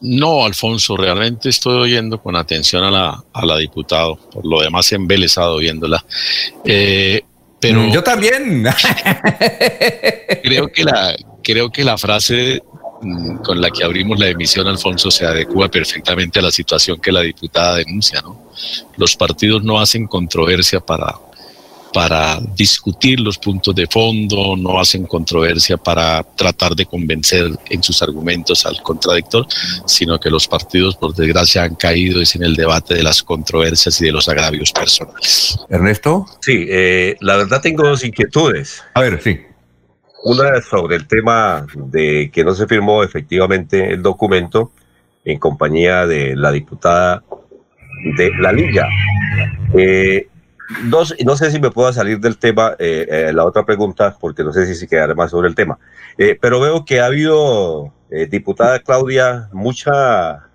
No, 0.00 0.44
Alfonso, 0.44 0.96
realmente 0.96 1.48
estoy 1.48 1.80
oyendo 1.80 2.20
con 2.20 2.36
atención 2.36 2.84
a 2.84 2.90
la, 2.90 3.24
a 3.32 3.46
la 3.46 3.56
diputada, 3.58 4.14
por 4.14 4.44
lo 4.44 4.60
demás 4.60 4.92
embelesado 4.92 5.58
viéndola. 5.58 6.04
Eh, 6.64 7.22
pero 7.58 7.80
mm, 7.80 7.92
yo 7.92 8.02
también. 8.02 8.66
creo 10.42 10.68
que 10.68 10.84
la 10.84 11.16
creo 11.42 11.70
que 11.70 11.84
la 11.84 11.96
frase 11.96 12.62
Mm, 13.04 13.42
con 13.42 13.60
la 13.60 13.70
que 13.70 13.84
abrimos 13.84 14.18
la 14.18 14.28
emisión, 14.28 14.66
Alfonso, 14.66 15.10
se 15.10 15.26
adecua 15.26 15.68
perfectamente 15.68 16.38
a 16.38 16.42
la 16.42 16.50
situación 16.50 16.98
que 17.00 17.12
la 17.12 17.20
diputada 17.20 17.76
denuncia. 17.76 18.22
¿no? 18.22 18.50
Los 18.96 19.14
partidos 19.16 19.62
no 19.62 19.78
hacen 19.78 20.06
controversia 20.06 20.80
para, 20.80 21.14
para 21.94 22.40
discutir 22.56 23.20
los 23.20 23.38
puntos 23.38 23.72
de 23.72 23.86
fondo, 23.86 24.56
no 24.56 24.80
hacen 24.80 25.06
controversia 25.06 25.76
para 25.76 26.24
tratar 26.24 26.74
de 26.74 26.86
convencer 26.86 27.52
en 27.70 27.82
sus 27.84 28.02
argumentos 28.02 28.66
al 28.66 28.82
contradictor, 28.82 29.46
sino 29.86 30.18
que 30.18 30.28
los 30.28 30.48
partidos, 30.48 30.96
por 30.96 31.14
desgracia, 31.14 31.62
han 31.62 31.76
caído 31.76 32.20
en 32.20 32.42
el 32.42 32.56
debate 32.56 32.94
de 32.94 33.02
las 33.04 33.22
controversias 33.22 34.00
y 34.00 34.06
de 34.06 34.12
los 34.12 34.28
agravios 34.28 34.72
personales. 34.72 35.56
Ernesto. 35.70 36.26
Sí, 36.40 36.66
eh, 36.68 37.16
la 37.20 37.36
verdad 37.36 37.62
tengo 37.62 37.86
dos 37.86 38.04
inquietudes. 38.04 38.82
A 38.94 39.00
ver, 39.00 39.22
sí. 39.22 39.40
Una 40.24 40.60
sobre 40.62 40.96
el 40.96 41.06
tema 41.06 41.64
de 41.76 42.28
que 42.32 42.42
no 42.42 42.54
se 42.54 42.66
firmó 42.66 43.04
efectivamente 43.04 43.92
el 43.92 44.02
documento 44.02 44.72
en 45.24 45.38
compañía 45.38 46.06
de 46.08 46.34
la 46.34 46.50
diputada 46.50 47.22
de 48.16 48.30
la 48.40 48.50
Liga. 48.50 48.88
Eh, 49.76 50.26
no 50.84 51.36
sé 51.36 51.50
si 51.50 51.60
me 51.60 51.70
puedo 51.70 51.92
salir 51.92 52.20
del 52.20 52.38
tema, 52.38 52.74
eh, 52.78 53.06
eh, 53.08 53.32
la 53.32 53.44
otra 53.44 53.64
pregunta, 53.64 54.16
porque 54.20 54.44
no 54.44 54.52
sé 54.52 54.66
si 54.66 54.74
se 54.74 54.88
quedará 54.88 55.14
más 55.14 55.30
sobre 55.30 55.48
el 55.48 55.54
tema, 55.54 55.78
pero 56.40 56.60
veo 56.60 56.84
que 56.84 57.00
ha 57.00 57.06
habido, 57.06 57.92
diputada 58.30 58.78
Claudia, 58.78 59.48
mucha 59.52 60.48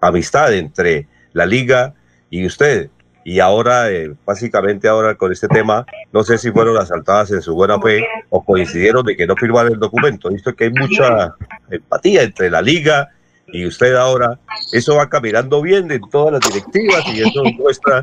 amistad 0.00 0.52
entre 0.54 1.08
la 1.32 1.46
Liga 1.46 1.94
y 2.30 2.46
usted 2.46 2.90
y 3.24 3.40
ahora, 3.40 3.90
eh, 3.90 4.14
básicamente 4.24 4.88
ahora 4.88 5.14
con 5.14 5.32
este 5.32 5.48
tema, 5.48 5.86
no 6.12 6.24
sé 6.24 6.38
si 6.38 6.50
fueron 6.50 6.76
asaltadas 6.76 7.30
en 7.30 7.40
su 7.40 7.54
buena 7.54 7.80
fe 7.80 8.04
o 8.30 8.44
coincidieron 8.44 9.04
de 9.06 9.16
que 9.16 9.26
no 9.26 9.36
firmaron 9.36 9.72
el 9.72 9.78
documento. 9.78 10.28
Visto 10.28 10.54
que 10.54 10.64
hay 10.64 10.70
mucha 10.70 11.34
empatía 11.70 12.22
entre 12.22 12.50
la 12.50 12.60
liga 12.60 13.10
y 13.48 13.66
usted 13.66 13.94
ahora, 13.94 14.38
eso 14.72 14.96
va 14.96 15.08
caminando 15.08 15.60
bien 15.62 15.90
en 15.90 16.00
todas 16.10 16.32
las 16.32 16.52
directivas 16.52 17.04
y 17.08 17.20
eso 17.20 17.42
muestra 17.58 18.02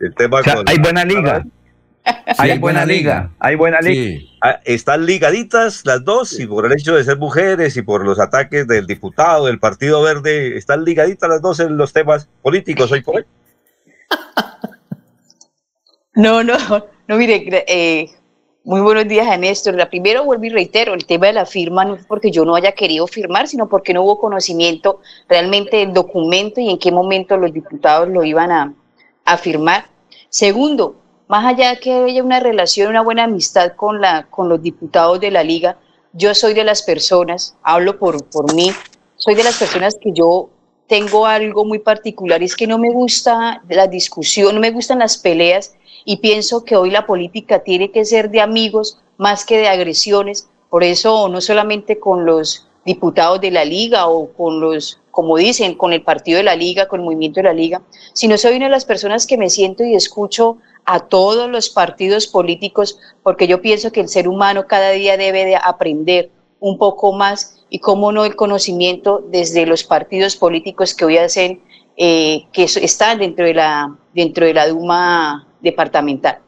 el 0.00 0.14
tema. 0.14 0.40
hay 0.66 0.78
buena 0.78 1.04
liga. 1.04 1.44
hay, 2.38 2.58
buena 2.58 2.86
liga, 2.86 3.30
hay 3.38 3.54
buena 3.54 3.80
liga. 3.80 4.20
Están 4.64 5.04
ligaditas 5.04 5.84
las 5.84 6.04
dos 6.04 6.38
y 6.38 6.46
por 6.46 6.66
el 6.66 6.72
hecho 6.72 6.96
de 6.96 7.04
ser 7.04 7.18
mujeres 7.18 7.76
y 7.76 7.82
por 7.82 8.04
los 8.04 8.18
ataques 8.18 8.66
del 8.66 8.86
diputado 8.86 9.46
del 9.46 9.58
Partido 9.58 10.02
Verde, 10.02 10.56
están 10.56 10.84
ligaditas 10.84 11.28
las 11.28 11.42
dos 11.42 11.60
en 11.60 11.76
los 11.76 11.92
temas 11.92 12.28
políticos 12.42 12.90
hoy 12.92 13.02
por 13.02 13.16
hoy. 13.16 13.24
No, 16.14 16.42
no, 16.42 16.56
no, 17.06 17.16
mire, 17.16 17.64
eh, 17.68 18.10
muy 18.64 18.80
buenos 18.80 19.06
días 19.08 19.28
a 19.28 19.36
Néstor. 19.36 19.74
La 19.74 19.88
primero 19.88 20.24
vuelvo 20.24 20.44
y 20.44 20.50
reitero, 20.50 20.94
el 20.94 21.06
tema 21.06 21.28
de 21.28 21.32
la 21.32 21.46
firma 21.46 21.84
no 21.84 21.94
es 21.94 22.04
porque 22.04 22.30
yo 22.30 22.44
no 22.44 22.54
haya 22.54 22.72
querido 22.72 23.06
firmar, 23.06 23.48
sino 23.48 23.68
porque 23.68 23.94
no 23.94 24.02
hubo 24.02 24.18
conocimiento 24.18 25.00
realmente 25.28 25.78
del 25.78 25.92
documento 25.92 26.60
y 26.60 26.70
en 26.70 26.78
qué 26.78 26.92
momento 26.92 27.36
los 27.36 27.52
diputados 27.52 28.08
lo 28.08 28.24
iban 28.24 28.50
a, 28.50 28.74
firmar. 29.38 29.86
Segundo, 30.30 30.96
más 31.28 31.44
allá 31.44 31.74
de 31.74 31.80
que 31.80 31.92
haya 31.92 32.22
una 32.24 32.40
relación, 32.40 32.88
una 32.88 33.02
buena 33.02 33.24
amistad 33.24 33.72
con, 33.76 34.00
la, 34.00 34.26
con 34.30 34.48
los 34.48 34.62
diputados 34.62 35.20
de 35.20 35.30
la 35.30 35.44
liga, 35.44 35.76
yo 36.14 36.34
soy 36.34 36.54
de 36.54 36.64
las 36.64 36.80
personas, 36.82 37.54
hablo 37.62 37.98
por, 37.98 38.24
por 38.30 38.54
mí, 38.54 38.72
soy 39.16 39.34
de 39.34 39.44
las 39.44 39.58
personas 39.58 39.96
que 40.00 40.12
yo 40.14 40.48
tengo 40.86 41.26
algo 41.26 41.66
muy 41.66 41.78
particular, 41.78 42.42
es 42.42 42.56
que 42.56 42.66
no 42.66 42.78
me 42.78 42.90
gusta 42.90 43.62
la 43.68 43.86
discusión, 43.86 44.54
no 44.54 44.60
me 44.62 44.70
gustan 44.70 45.00
las 45.00 45.18
peleas 45.18 45.74
y 46.10 46.16
pienso 46.16 46.64
que 46.64 46.74
hoy 46.74 46.90
la 46.90 47.04
política 47.04 47.58
tiene 47.58 47.90
que 47.90 48.02
ser 48.06 48.30
de 48.30 48.40
amigos 48.40 48.98
más 49.18 49.44
que 49.44 49.58
de 49.58 49.68
agresiones. 49.68 50.48
Por 50.70 50.82
eso 50.82 51.28
no 51.28 51.42
solamente 51.42 51.98
con 51.98 52.24
los 52.24 52.66
diputados 52.86 53.42
de 53.42 53.50
la 53.50 53.66
liga 53.66 54.08
o 54.08 54.32
con 54.32 54.58
los, 54.58 55.02
como 55.10 55.36
dicen, 55.36 55.74
con 55.74 55.92
el 55.92 56.00
partido 56.00 56.38
de 56.38 56.44
la 56.44 56.56
liga, 56.56 56.88
con 56.88 57.00
el 57.00 57.04
movimiento 57.04 57.40
de 57.40 57.48
la 57.48 57.52
liga, 57.52 57.82
sino 58.14 58.38
soy 58.38 58.56
una 58.56 58.64
de 58.64 58.70
las 58.70 58.86
personas 58.86 59.26
que 59.26 59.36
me 59.36 59.50
siento 59.50 59.84
y 59.84 59.94
escucho 59.94 60.56
a 60.86 61.00
todos 61.00 61.50
los 61.50 61.68
partidos 61.68 62.26
políticos 62.26 62.98
porque 63.22 63.46
yo 63.46 63.60
pienso 63.60 63.92
que 63.92 64.00
el 64.00 64.08
ser 64.08 64.28
humano 64.28 64.66
cada 64.66 64.92
día 64.92 65.18
debe 65.18 65.44
de 65.44 65.56
aprender 65.56 66.30
un 66.58 66.78
poco 66.78 67.12
más 67.12 67.66
y 67.68 67.80
cómo 67.80 68.12
no 68.12 68.24
el 68.24 68.34
conocimiento 68.34 69.22
desde 69.28 69.66
los 69.66 69.84
partidos 69.84 70.36
políticos 70.36 70.94
que 70.94 71.04
hoy 71.04 71.18
hacen, 71.18 71.60
eh, 71.98 72.46
que 72.50 72.64
están 72.64 73.18
dentro 73.18 73.44
de 73.44 73.52
la, 73.52 73.94
dentro 74.14 74.46
de 74.46 74.54
la 74.54 74.68
Duma 74.68 75.47
departamental. 75.60 76.38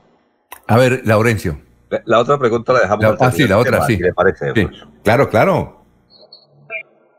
A 0.67 0.77
ver, 0.77 1.03
Laurencio. 1.05 1.61
La, 2.05 2.21
otra 2.21 2.39
pregunta 2.39 2.73
la 2.73 2.81
dejamos. 2.81 3.17
ah, 3.19 3.33
sí, 3.33 3.49
la 3.49 3.59
otra, 3.59 3.85
sí. 3.85 3.97
le 3.97 4.13
parece, 4.13 4.53
Claro, 5.03 5.29
claro. 5.29 5.85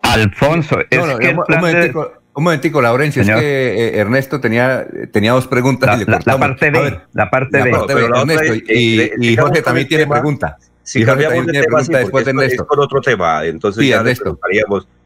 Alfonso, 0.01 0.79
es 0.89 1.05
no, 1.05 1.17
que 1.17 1.29
un, 1.29 1.35
momentico, 1.35 2.13
un, 2.33 2.43
momentico, 2.43 2.81
Laurencio, 2.81 3.21
es 3.21 3.29
que 3.29 3.87
eh, 3.87 3.99
Ernesto 3.99 4.41
tenía, 4.41 4.85
tenía 5.11 5.33
dos 5.33 5.47
preguntas. 5.47 6.05
La, 6.07 6.19
la 6.25 6.37
parte 6.37 6.69
B, 6.69 6.99
la 7.13 7.29
parte 7.29 7.61
B. 7.61 7.69
Ernesto, 7.69 8.53
y, 8.73 9.35
Jorge 9.37 9.61
también 9.61 9.87
tiene 9.87 10.07
pregunta. 10.07 10.57
Si 10.83 11.05
cambiamos 11.05 11.45
de 11.45 11.61
tema, 11.61 11.83
sí, 11.83 11.93
después 11.93 12.25
de 12.25 12.31
Ernesto. 12.31 12.63
es 12.63 12.67
con 12.67 12.79
otro 12.79 12.99
tema, 12.99 13.45
entonces 13.45 13.83
sí, 13.83 13.89
ya 13.89 13.97
Ernesto. 13.97 14.39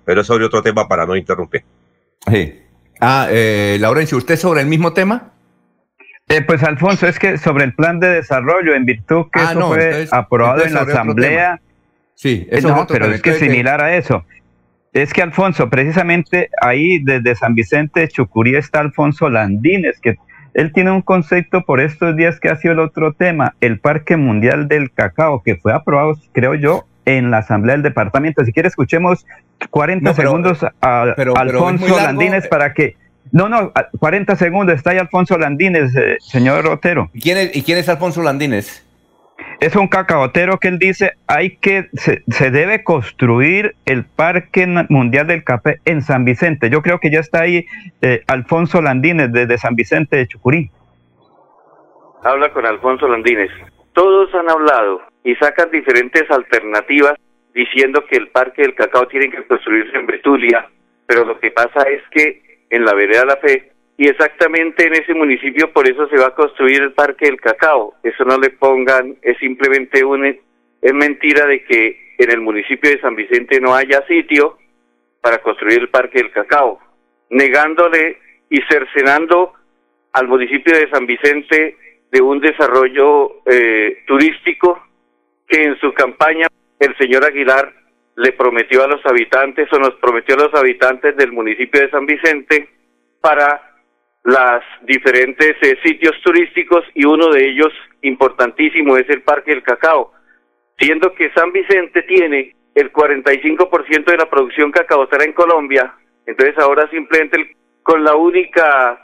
pero 0.03 0.21
es 0.21 0.27
sobre 0.27 0.45
otro 0.45 0.61
tema 0.63 0.87
para 0.87 1.05
no 1.05 1.15
interrumpir. 1.15 1.63
Sí. 2.31 2.61
Ah, 2.99 3.27
eh, 3.29 3.77
Laurencio, 3.79 4.17
¿usted 4.17 4.37
sobre 4.37 4.61
el 4.61 4.67
mismo 4.67 4.93
tema? 4.93 5.34
Eh, 6.27 6.41
pues 6.41 6.63
Alfonso, 6.63 7.07
es 7.07 7.19
que 7.19 7.37
sobre 7.37 7.65
el 7.65 7.73
plan 7.73 7.99
de 7.99 8.07
desarrollo, 8.07 8.73
en 8.73 8.85
virtud 8.85 9.27
que 9.31 9.39
ah, 9.39 9.51
eso 9.51 9.67
fue 9.67 10.07
aprobado 10.11 10.65
en 10.65 10.73
la 10.73 10.81
Asamblea. 10.81 11.61
Sí, 12.15 12.47
eso 12.49 12.69
no, 12.69 12.87
pero 12.87 13.05
es 13.05 13.21
que 13.21 13.31
es 13.31 13.39
similar 13.39 13.81
a 13.81 13.95
eso. 13.95 14.25
Es 14.91 15.13
que 15.13 15.21
Alfonso, 15.21 15.69
precisamente 15.69 16.49
ahí 16.61 16.99
desde 16.99 17.35
San 17.35 17.53
Vicente 17.53 17.99
de 17.99 18.07
Chucurí 18.07 18.55
está 18.55 18.79
Alfonso 18.79 19.29
Landines, 19.29 19.99
que 19.99 20.17
él 20.55 20.71
tiene 20.71 20.91
un 20.91 21.01
concepto 21.01 21.63
por 21.63 21.81
estos 21.81 22.15
días 22.15 22.39
que 22.39 22.49
ha 22.49 22.55
sido 22.55 22.73
el 22.73 22.79
otro 22.79 23.13
tema, 23.13 23.53
el 23.59 23.79
Parque 23.79 24.15
Mundial 24.15 24.67
del 24.67 24.91
Cacao, 24.91 25.43
que 25.43 25.57
fue 25.57 25.73
aprobado, 25.73 26.15
creo 26.31 26.55
yo, 26.55 26.85
en 27.03 27.29
la 27.29 27.39
Asamblea 27.39 27.75
del 27.75 27.83
Departamento. 27.83 28.43
Si 28.45 28.53
quiere, 28.53 28.69
escuchemos 28.69 29.27
40 29.69 30.13
segundos 30.13 30.65
a 30.81 31.01
Alfonso 31.35 31.97
Landines 31.97 32.47
para 32.47 32.73
que 32.73 32.95
no, 33.35 33.49
no, 33.49 33.73
40 33.99 34.37
segundos. 34.37 34.75
Está 34.75 34.91
ahí 34.91 34.97
Alfonso 34.97 35.37
Landines, 35.37 35.93
eh, 35.93 36.15
señor 36.21 36.65
Otero. 36.67 37.09
¿Y 37.13 37.19
quién, 37.19 37.37
es, 37.37 37.53
¿Y 37.53 37.63
quién 37.63 37.77
es 37.77 37.89
Alfonso 37.89 38.23
Landines? 38.23 38.81
Es 39.59 39.75
un 39.75 39.89
cacaotero 39.89 40.57
que 40.57 40.69
él 40.69 40.79
dice 40.79 41.15
hay 41.27 41.57
que 41.57 41.89
se, 41.95 42.23
debe 42.49 42.85
construir 42.85 43.75
el 43.85 44.05
Parque 44.05 44.65
Mundial 44.87 45.27
del 45.27 45.43
Café 45.43 45.81
en 45.83 46.01
San 46.01 46.23
Vicente. 46.23 46.69
Yo 46.69 46.81
creo 46.81 47.01
que 47.01 47.11
ya 47.11 47.19
está 47.19 47.41
ahí 47.41 47.65
eh, 48.01 48.23
Alfonso 48.27 48.81
Landines 48.81 49.33
desde 49.33 49.57
San 49.57 49.75
Vicente 49.75 50.15
de 50.15 50.27
Chucurí. 50.27 50.71
Habla 52.23 52.53
con 52.53 52.65
Alfonso 52.65 53.05
Landines. 53.05 53.51
Todos 53.91 54.33
han 54.33 54.49
hablado 54.49 55.01
y 55.25 55.35
sacan 55.35 55.69
diferentes 55.71 56.23
alternativas 56.31 57.15
diciendo 57.53 58.05
que 58.09 58.15
el 58.15 58.29
Parque 58.29 58.61
del 58.61 58.75
Cacao 58.75 59.05
tiene 59.09 59.29
que 59.29 59.43
construirse 59.43 59.97
en 59.97 60.05
Betulia, 60.05 60.69
pero 61.05 61.25
lo 61.25 61.37
que 61.37 61.51
pasa 61.51 61.81
es 61.83 62.01
que 62.11 62.44
en 62.75 62.85
la 62.85 62.93
vereda 62.93 63.25
La 63.25 63.37
Fe 63.37 63.71
y 63.97 64.07
exactamente 64.07 64.87
en 64.87 64.93
ese 64.93 65.13
municipio 65.13 65.71
por 65.71 65.87
eso 65.87 66.07
se 66.09 66.17
va 66.17 66.27
a 66.27 66.35
construir 66.35 66.81
el 66.81 66.93
Parque 66.93 67.25
del 67.25 67.39
Cacao. 67.39 67.93
Eso 68.03 68.25
no 68.25 68.37
le 68.37 68.49
pongan, 68.49 69.15
es 69.21 69.37
simplemente 69.37 70.03
un, 70.03 70.25
es 70.25 70.93
mentira 70.93 71.45
de 71.45 71.63
que 71.63 72.15
en 72.17 72.31
el 72.31 72.41
municipio 72.41 72.89
de 72.89 72.99
San 72.99 73.15
Vicente 73.15 73.59
no 73.61 73.73
haya 73.73 74.05
sitio 74.07 74.57
para 75.21 75.39
construir 75.39 75.79
el 75.79 75.89
Parque 75.89 76.19
del 76.19 76.31
Cacao, 76.31 76.79
negándole 77.29 78.17
y 78.49 78.61
cercenando 78.69 79.53
al 80.11 80.27
municipio 80.27 80.77
de 80.77 80.89
San 80.89 81.05
Vicente 81.05 81.77
de 82.11 82.21
un 82.21 82.39
desarrollo 82.39 83.41
eh, 83.45 84.03
turístico 84.05 84.81
que 85.47 85.63
en 85.63 85.79
su 85.79 85.93
campaña 85.93 86.47
el 86.79 86.95
señor 86.97 87.25
Aguilar 87.25 87.73
le 88.15 88.31
prometió 88.33 88.83
a 88.83 88.87
los 88.87 89.05
habitantes 89.05 89.67
o 89.73 89.79
nos 89.79 89.95
prometió 89.95 90.35
a 90.35 90.45
los 90.45 90.53
habitantes 90.53 91.15
del 91.17 91.31
municipio 91.31 91.81
de 91.81 91.89
San 91.89 92.05
Vicente 92.05 92.69
para 93.21 93.75
las 94.23 94.63
diferentes 94.83 95.55
eh, 95.61 95.77
sitios 95.83 96.13
turísticos 96.23 96.83
y 96.93 97.05
uno 97.05 97.29
de 97.29 97.47
ellos 97.47 97.71
importantísimo 98.01 98.97
es 98.97 99.09
el 99.09 99.21
Parque 99.21 99.51
del 99.51 99.63
Cacao, 99.63 100.13
siendo 100.79 101.13
que 101.13 101.31
San 101.33 101.51
Vicente 101.51 102.03
tiene 102.03 102.55
el 102.73 102.91
45% 102.91 104.05
de 104.05 104.17
la 104.17 104.29
producción 104.29 104.71
cacaotera 104.71 105.25
en 105.25 105.33
Colombia, 105.33 105.93
entonces 106.25 106.57
ahora 106.57 106.89
simplemente 106.89 107.55
con 107.83 108.03
la 108.03 108.15
única 108.15 108.99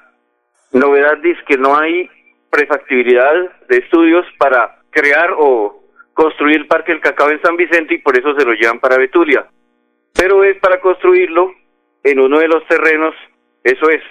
novedad 0.72 1.24
es 1.26 1.38
que 1.48 1.58
no 1.58 1.78
hay 1.78 2.10
prefactibilidad 2.50 3.34
de 3.68 3.78
estudios 3.78 4.26
para 4.38 4.80
crear 4.90 5.32
o 5.38 5.81
construir 6.14 6.58
el 6.58 6.68
Parque 6.68 6.92
del 6.92 7.02
Cacao 7.02 7.30
en 7.30 7.42
San 7.42 7.56
Vicente 7.58 7.96
y 7.96 8.00
por 8.00 8.18
eso 8.18 8.34
se 8.38 8.46
lo 8.46 8.54
llevan 8.54 8.80
para 8.80 8.98
Betulia. 8.98 9.46
Pero 10.14 10.44
es 10.44 10.58
para 10.60 10.80
construirlo 10.80 11.52
en 12.04 12.20
uno 12.20 12.40
de 12.40 12.48
los 12.48 12.66
terrenos, 12.68 13.14
eso 13.64 13.90
es, 13.90 14.02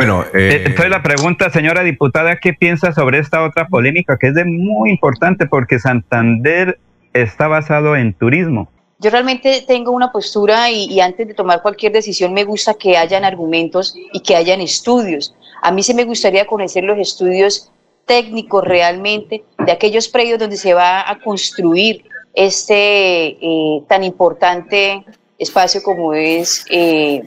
bueno, 0.00 0.22
eh, 0.22 0.28
eh, 0.32 0.62
entonces 0.64 0.88
la 0.88 1.02
pregunta, 1.02 1.50
señora 1.50 1.82
diputada, 1.82 2.36
¿qué 2.36 2.54
piensa 2.54 2.90
sobre 2.94 3.18
esta 3.18 3.44
otra 3.44 3.68
polémica 3.68 4.16
que 4.18 4.28
es 4.28 4.34
de 4.34 4.46
muy 4.46 4.90
importante 4.90 5.44
porque 5.44 5.78
Santander 5.78 6.78
está 7.12 7.48
basado 7.48 7.94
en 7.94 8.14
turismo? 8.14 8.70
Yo 8.98 9.10
realmente 9.10 9.62
tengo 9.68 9.92
una 9.92 10.10
postura 10.10 10.70
y, 10.70 10.98
antes 11.00 11.28
de 11.28 11.34
tomar 11.34 11.60
cualquier 11.60 11.92
decisión 11.92 12.32
me 12.32 12.44
gusta 12.44 12.72
que 12.72 12.96
hayan 12.96 13.26
argumentos 13.26 13.94
y 14.14 14.20
que 14.20 14.36
hayan 14.36 14.62
estudios. 14.62 15.34
A 15.60 15.70
mí 15.70 15.82
sí 15.82 15.92
me 15.92 16.04
gustaría 16.04 16.46
conocer 16.46 16.82
los 16.84 16.96
estudios 16.96 17.70
técnicos 18.10 18.64
realmente 18.64 19.44
de 19.64 19.70
aquellos 19.70 20.08
predios 20.08 20.40
donde 20.40 20.56
se 20.56 20.74
va 20.74 21.08
a 21.08 21.20
construir 21.20 22.04
este 22.34 23.38
eh, 23.40 23.82
tan 23.86 24.02
importante 24.02 25.04
espacio 25.38 25.80
como 25.80 26.12
es 26.12 26.64
eh, 26.70 27.22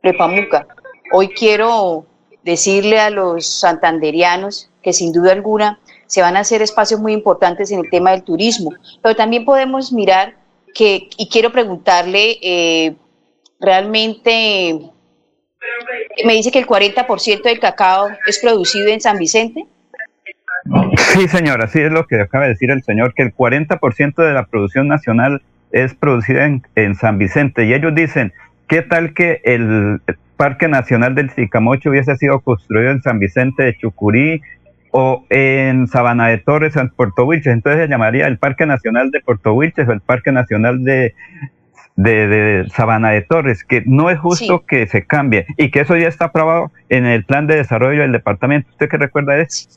Prepamuca. 0.00 0.66
Hoy 1.12 1.28
quiero 1.28 2.06
decirle 2.42 2.98
a 2.98 3.10
los 3.10 3.46
santanderianos 3.46 4.68
que 4.82 4.92
sin 4.92 5.12
duda 5.12 5.30
alguna 5.30 5.78
se 6.08 6.22
van 6.22 6.36
a 6.36 6.40
hacer 6.40 6.60
espacios 6.60 6.98
muy 6.98 7.12
importantes 7.12 7.70
en 7.70 7.78
el 7.84 7.90
tema 7.90 8.10
del 8.10 8.24
turismo, 8.24 8.72
pero 9.00 9.14
también 9.14 9.44
podemos 9.44 9.92
mirar 9.92 10.34
que, 10.74 11.08
y 11.16 11.28
quiero 11.28 11.52
preguntarle, 11.52 12.36
eh, 12.42 12.96
realmente 13.60 14.90
me 16.24 16.32
dice 16.32 16.50
que 16.50 16.58
el 16.58 16.66
40% 16.66 17.42
del 17.42 17.60
cacao 17.60 18.08
es 18.26 18.40
producido 18.40 18.88
en 18.88 19.00
San 19.00 19.18
Vicente. 19.18 19.68
Sí, 20.96 21.28
señora, 21.28 21.66
sí 21.68 21.80
es 21.80 21.92
lo 21.92 22.06
que 22.06 22.20
acaba 22.20 22.44
de 22.44 22.50
decir 22.50 22.70
el 22.70 22.82
señor, 22.82 23.14
que 23.14 23.22
el 23.22 23.34
40% 23.34 24.14
de 24.16 24.32
la 24.32 24.44
producción 24.44 24.88
nacional 24.88 25.42
es 25.72 25.94
producida 25.94 26.44
en, 26.44 26.62
en 26.74 26.94
San 26.94 27.18
Vicente. 27.18 27.64
Y 27.64 27.74
ellos 27.74 27.94
dicen, 27.94 28.32
¿qué 28.68 28.82
tal 28.82 29.14
que 29.14 29.40
el 29.44 30.00
Parque 30.36 30.68
Nacional 30.68 31.14
del 31.14 31.30
Sicamocho 31.30 31.90
hubiese 31.90 32.16
sido 32.16 32.40
construido 32.40 32.90
en 32.90 33.02
San 33.02 33.18
Vicente 33.18 33.62
de 33.62 33.76
Chucurí 33.76 34.42
o 34.90 35.24
en 35.30 35.88
Sabana 35.88 36.28
de 36.28 36.38
Torres, 36.38 36.76
en 36.76 36.90
Puerto 36.90 37.24
Wilches. 37.24 37.52
Entonces 37.52 37.82
se 37.82 37.88
llamaría 37.88 38.26
el 38.26 38.38
Parque 38.38 38.66
Nacional 38.66 39.10
de 39.10 39.20
Puerto 39.20 39.52
Wilches 39.52 39.88
o 39.88 39.92
el 39.92 40.00
Parque 40.00 40.32
Nacional 40.32 40.84
de, 40.84 41.14
de, 41.96 42.66
Sabana 42.74 43.10
de 43.10 43.22
Torres, 43.22 43.64
que 43.64 43.82
no 43.86 44.10
es 44.10 44.18
justo 44.18 44.64
que 44.66 44.86
se 44.86 45.04
cambie 45.04 45.46
y 45.56 45.70
que 45.70 45.80
eso 45.80 45.96
ya 45.96 46.08
está 46.08 46.26
aprobado 46.26 46.70
en 46.88 47.06
el 47.06 47.24
plan 47.24 47.46
de 47.46 47.56
desarrollo 47.56 48.02
del 48.02 48.12
departamento. 48.12 48.70
¿Usted 48.70 48.88
qué 48.88 48.96
recuerda 48.96 49.34
de 49.34 49.42
eso? 49.42 49.68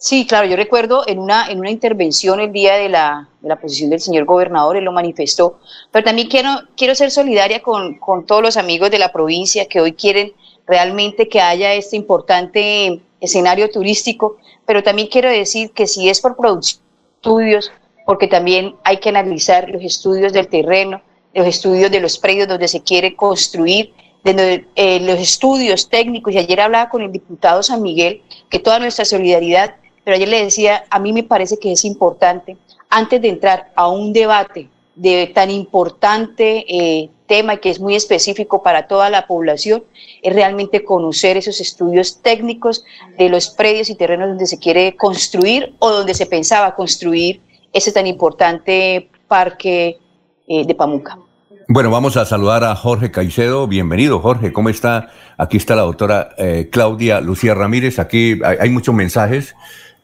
Sí, 0.00 0.28
claro, 0.28 0.46
yo 0.46 0.54
recuerdo 0.54 1.02
en 1.08 1.18
una, 1.18 1.48
en 1.50 1.58
una 1.58 1.72
intervención 1.72 2.38
el 2.38 2.52
día 2.52 2.76
de 2.76 2.88
la, 2.88 3.28
de 3.40 3.48
la 3.48 3.60
posición 3.60 3.90
del 3.90 3.98
señor 3.98 4.26
gobernador, 4.26 4.76
él 4.76 4.84
lo 4.84 4.92
manifestó, 4.92 5.58
pero 5.90 6.04
también 6.04 6.28
quiero, 6.28 6.50
quiero 6.76 6.94
ser 6.94 7.10
solidaria 7.10 7.60
con, 7.62 7.98
con 7.98 8.24
todos 8.24 8.40
los 8.40 8.56
amigos 8.56 8.92
de 8.92 9.00
la 9.00 9.10
provincia 9.10 9.66
que 9.66 9.80
hoy 9.80 9.94
quieren 9.94 10.34
realmente 10.68 11.28
que 11.28 11.40
haya 11.40 11.74
este 11.74 11.96
importante 11.96 13.00
escenario 13.20 13.68
turístico, 13.72 14.36
pero 14.64 14.84
también 14.84 15.08
quiero 15.08 15.30
decir 15.30 15.72
que 15.72 15.88
si 15.88 16.08
es 16.08 16.20
por 16.20 16.36
estudios, 16.60 17.72
porque 18.06 18.28
también 18.28 18.76
hay 18.84 18.98
que 18.98 19.08
analizar 19.08 19.68
los 19.68 19.82
estudios 19.82 20.32
del 20.32 20.46
terreno, 20.46 21.02
los 21.34 21.48
estudios 21.48 21.90
de 21.90 21.98
los 21.98 22.18
predios 22.18 22.46
donde 22.46 22.68
se 22.68 22.84
quiere 22.84 23.16
construir, 23.16 23.92
eh, 24.24 25.00
los 25.00 25.18
estudios 25.18 25.88
técnicos, 25.88 26.34
y 26.34 26.38
ayer 26.38 26.60
hablaba 26.60 26.88
con 26.88 27.02
el 27.02 27.10
diputado 27.10 27.64
San 27.64 27.82
Miguel, 27.82 28.22
que 28.48 28.60
toda 28.60 28.78
nuestra 28.78 29.04
solidaridad 29.04 29.74
pero 30.08 30.16
ayer 30.16 30.28
le 30.30 30.42
decía, 30.44 30.84
a 30.88 30.98
mí 31.00 31.12
me 31.12 31.22
parece 31.22 31.58
que 31.58 31.70
es 31.70 31.84
importante, 31.84 32.56
antes 32.88 33.20
de 33.20 33.28
entrar 33.28 33.70
a 33.76 33.88
un 33.88 34.14
debate 34.14 34.70
de 34.94 35.30
tan 35.34 35.50
importante 35.50 36.64
eh, 36.66 37.10
tema 37.26 37.52
y 37.52 37.58
que 37.58 37.68
es 37.68 37.78
muy 37.78 37.94
específico 37.94 38.62
para 38.62 38.86
toda 38.86 39.10
la 39.10 39.26
población, 39.26 39.84
es 40.22 40.32
realmente 40.32 40.82
conocer 40.82 41.36
esos 41.36 41.60
estudios 41.60 42.22
técnicos 42.22 42.84
de 43.18 43.28
los 43.28 43.50
predios 43.50 43.90
y 43.90 43.96
terrenos 43.96 44.30
donde 44.30 44.46
se 44.46 44.58
quiere 44.58 44.96
construir 44.96 45.74
o 45.78 45.90
donde 45.90 46.14
se 46.14 46.24
pensaba 46.24 46.74
construir 46.74 47.42
ese 47.74 47.92
tan 47.92 48.06
importante 48.06 49.10
parque 49.28 49.98
eh, 50.46 50.64
de 50.64 50.74
Pamuca. 50.74 51.18
Bueno, 51.68 51.90
vamos 51.90 52.16
a 52.16 52.24
saludar 52.24 52.64
a 52.64 52.74
Jorge 52.74 53.10
Caicedo. 53.10 53.66
Bienvenido, 53.66 54.20
Jorge. 54.20 54.54
¿Cómo 54.54 54.70
está? 54.70 55.10
Aquí 55.36 55.58
está 55.58 55.76
la 55.76 55.82
doctora 55.82 56.30
eh, 56.38 56.70
Claudia 56.72 57.20
Lucía 57.20 57.52
Ramírez. 57.52 57.98
Aquí 57.98 58.40
hay 58.42 58.70
muchos 58.70 58.94
mensajes. 58.94 59.54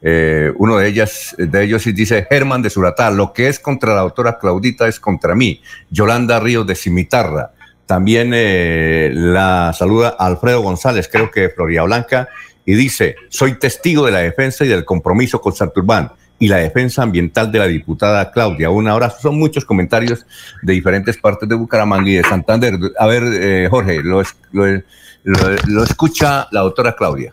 Eh, 0.06 0.52
uno 0.56 0.76
de, 0.76 0.86
ellas, 0.86 1.34
de 1.38 1.64
ellos 1.64 1.82
dice, 1.84 2.26
Germán 2.28 2.60
de 2.60 2.68
Suratá, 2.68 3.10
lo 3.10 3.32
que 3.32 3.48
es 3.48 3.58
contra 3.58 3.94
la 3.94 4.02
doctora 4.02 4.38
Claudita 4.38 4.86
es 4.86 5.00
contra 5.00 5.34
mí. 5.34 5.62
Yolanda 5.90 6.38
Ríos 6.40 6.66
de 6.66 6.74
Cimitarra. 6.74 7.52
También 7.86 8.32
eh, 8.34 9.10
la 9.14 9.72
saluda 9.76 10.14
Alfredo 10.18 10.60
González, 10.60 11.08
creo 11.10 11.30
que 11.30 11.40
de 11.40 11.50
Floria 11.50 11.84
Blanca, 11.84 12.28
y 12.66 12.74
dice, 12.74 13.16
soy 13.30 13.58
testigo 13.58 14.04
de 14.04 14.12
la 14.12 14.18
defensa 14.18 14.64
y 14.64 14.68
del 14.68 14.84
compromiso 14.84 15.40
con 15.40 15.54
Santurbán 15.54 16.12
y 16.38 16.48
la 16.48 16.58
defensa 16.58 17.02
ambiental 17.02 17.50
de 17.50 17.58
la 17.60 17.66
diputada 17.66 18.30
Claudia. 18.30 18.68
Un 18.68 18.88
abrazo. 18.88 19.16
Son 19.22 19.38
muchos 19.38 19.64
comentarios 19.64 20.26
de 20.62 20.72
diferentes 20.74 21.16
partes 21.16 21.48
de 21.48 21.54
Bucaramanga 21.54 22.10
y 22.10 22.16
de 22.16 22.24
Santander. 22.24 22.74
A 22.98 23.06
ver, 23.06 23.22
eh, 23.26 23.68
Jorge, 23.70 24.02
lo, 24.02 24.22
lo 24.52 25.82
escucha 25.82 26.46
la 26.50 26.60
doctora 26.60 26.94
Claudia. 26.94 27.32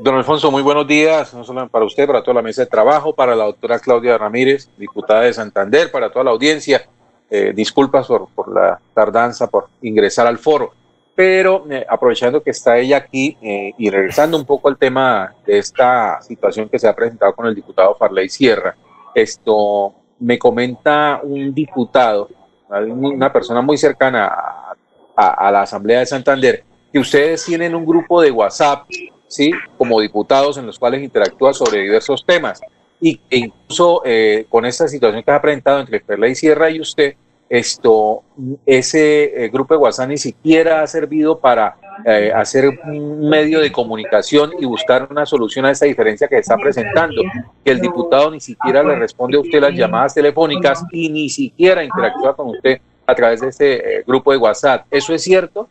Don 0.00 0.14
Alfonso, 0.14 0.52
muy 0.52 0.62
buenos 0.62 0.86
días, 0.86 1.34
no 1.34 1.42
solo 1.42 1.68
para 1.68 1.84
usted, 1.84 2.06
para 2.06 2.22
toda 2.22 2.34
la 2.34 2.42
mesa 2.42 2.62
de 2.62 2.66
trabajo, 2.66 3.12
para 3.14 3.34
la 3.34 3.46
doctora 3.46 3.80
Claudia 3.80 4.16
Ramírez, 4.16 4.68
diputada 4.76 5.22
de 5.22 5.32
Santander, 5.32 5.90
para 5.90 6.10
toda 6.10 6.24
la 6.24 6.30
audiencia. 6.30 6.86
Eh, 7.28 7.52
disculpas 7.54 8.06
por, 8.06 8.54
la 8.54 8.80
tardanza, 8.94 9.48
por 9.48 9.68
ingresar 9.82 10.26
al 10.26 10.38
foro, 10.38 10.72
pero 11.14 11.64
eh, 11.68 11.84
aprovechando 11.88 12.42
que 12.42 12.50
está 12.50 12.78
ella 12.78 12.98
aquí 12.98 13.36
eh, 13.42 13.72
y 13.76 13.90
regresando 13.90 14.36
un 14.36 14.46
poco 14.46 14.68
al 14.68 14.78
tema 14.78 15.34
de 15.44 15.58
esta 15.58 16.22
situación 16.22 16.68
que 16.68 16.78
se 16.78 16.88
ha 16.88 16.94
presentado 16.94 17.34
con 17.34 17.46
el 17.46 17.54
diputado 17.54 17.96
Farley 17.96 18.28
Sierra, 18.28 18.76
esto 19.14 19.94
me 20.20 20.38
comenta 20.38 21.20
un 21.22 21.52
diputado, 21.52 22.28
una 22.70 23.32
persona 23.32 23.60
muy 23.62 23.76
cercana 23.76 24.32
a 25.16 25.50
la 25.50 25.62
Asamblea 25.62 25.98
de 25.98 26.06
Santander, 26.06 26.64
que 26.92 26.98
ustedes 26.98 27.44
tienen 27.44 27.74
un 27.74 27.84
grupo 27.84 28.22
de 28.22 28.30
WhatsApp 28.30 28.86
¿sí? 29.28 29.52
como 29.76 30.00
diputados 30.00 30.58
en 30.58 30.66
los 30.66 30.78
cuales 30.78 31.02
interactúa 31.02 31.52
sobre 31.52 31.82
diversos 31.82 32.24
temas. 32.26 32.60
Y 33.00 33.20
e 33.30 33.38
incluso 33.38 34.02
eh, 34.04 34.46
con 34.48 34.64
esta 34.64 34.88
situación 34.88 35.22
que 35.22 35.30
ha 35.30 35.40
presentado 35.40 35.78
entre 35.78 36.00
Perla 36.00 36.28
y 36.28 36.34
Sierra 36.34 36.68
y 36.70 36.80
usted, 36.80 37.14
esto, 37.48 38.24
ese 38.66 39.44
eh, 39.44 39.48
grupo 39.48 39.72
de 39.72 39.78
WhatsApp 39.78 40.08
ni 40.08 40.18
siquiera 40.18 40.82
ha 40.82 40.86
servido 40.86 41.38
para 41.38 41.76
eh, 42.04 42.30
hacer 42.34 42.68
un 42.68 43.28
medio 43.28 43.60
de 43.60 43.72
comunicación 43.72 44.52
y 44.58 44.66
buscar 44.66 45.08
una 45.10 45.24
solución 45.24 45.64
a 45.64 45.70
esta 45.70 45.86
diferencia 45.86 46.28
que 46.28 46.38
está 46.38 46.56
presentando, 46.56 47.22
que 47.64 47.70
el 47.70 47.80
diputado 47.80 48.30
ni 48.30 48.40
siquiera 48.40 48.82
le 48.82 48.96
responde 48.96 49.38
a 49.38 49.40
usted 49.40 49.60
las 49.60 49.74
llamadas 49.74 50.14
telefónicas 50.14 50.84
y 50.92 51.08
ni 51.08 51.28
siquiera 51.30 51.82
interactúa 51.82 52.36
con 52.36 52.50
usted 52.50 52.80
a 53.06 53.14
través 53.14 53.40
de 53.40 53.48
ese 53.48 54.04
grupo 54.06 54.32
de 54.32 54.38
WhatsApp. 54.38 54.86
¿Eso 54.90 55.14
es 55.14 55.22
cierto? 55.22 55.68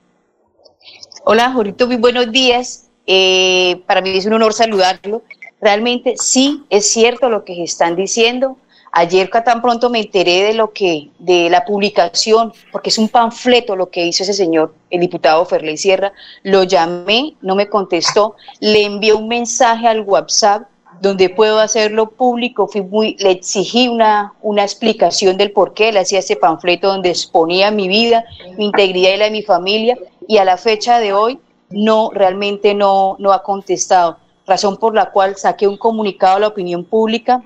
Hola, 1.26 1.52
Jorito, 1.52 1.86
muy 1.86 1.98
buenos 1.98 2.32
días. 2.32 2.87
Eh, 3.08 3.82
para 3.88 4.02
mí 4.02 4.12
es 4.12 4.26
un 4.26 4.34
honor 4.34 4.54
saludarlo. 4.54 5.24
Realmente 5.62 6.16
sí 6.18 6.64
es 6.70 6.92
cierto 6.92 7.30
lo 7.30 7.44
que 7.46 7.64
están 7.64 7.96
diciendo. 7.96 8.58
Ayer 8.92 9.30
tan 9.30 9.62
pronto 9.62 9.90
me 9.90 10.00
enteré 10.00 10.44
de 10.44 10.54
lo 10.54 10.72
que, 10.72 11.10
de 11.20 11.50
la 11.50 11.66
publicación, 11.66 12.54
porque 12.72 12.90
es 12.90 12.98
un 12.98 13.10
panfleto 13.10 13.76
lo 13.76 13.90
que 13.90 14.06
hizo 14.06 14.24
ese 14.24 14.34
señor, 14.34 14.74
el 14.90 15.02
diputado 15.02 15.46
Ferley 15.46 15.78
Sierra. 15.78 16.14
Lo 16.44 16.64
llamé, 16.64 17.36
no 17.42 17.56
me 17.56 17.68
contestó, 17.68 18.36
le 18.60 18.86
envié 18.86 19.14
un 19.14 19.28
mensaje 19.28 19.88
al 19.88 20.02
WhatsApp 20.02 20.68
donde 21.00 21.30
puedo 21.30 21.60
hacerlo 21.60 22.10
público, 22.10 22.68
fui 22.68 22.82
muy, 22.82 23.16
le 23.20 23.32
exigí 23.32 23.88
una, 23.88 24.34
una 24.42 24.64
explicación 24.64 25.38
del 25.38 25.52
por 25.52 25.76
qué 25.76 25.92
le 25.92 26.00
hacía 26.00 26.20
ese 26.20 26.36
panfleto 26.36 26.88
donde 26.88 27.10
exponía 27.10 27.70
mi 27.70 27.88
vida, 27.88 28.26
mi 28.58 28.66
integridad 28.66 29.14
y 29.14 29.18
la 29.18 29.26
de 29.26 29.32
mi 29.32 29.44
familia, 29.44 29.96
y 30.28 30.38
a 30.40 30.46
la 30.46 30.58
fecha 30.58 31.00
de 31.00 31.14
hoy 31.14 31.40
no, 31.70 32.12
realmente 32.14 32.74
no, 32.74 33.16
no 33.20 33.34
ha 33.34 33.44
contestado, 33.44 34.18
razón 34.46 34.78
por 34.78 34.96
la 34.96 35.12
cual 35.12 35.36
saqué 35.36 35.68
un 35.68 35.78
comunicado 35.78 36.38
a 36.38 36.40
la 36.40 36.48
opinión 36.48 36.84
pública 36.84 37.44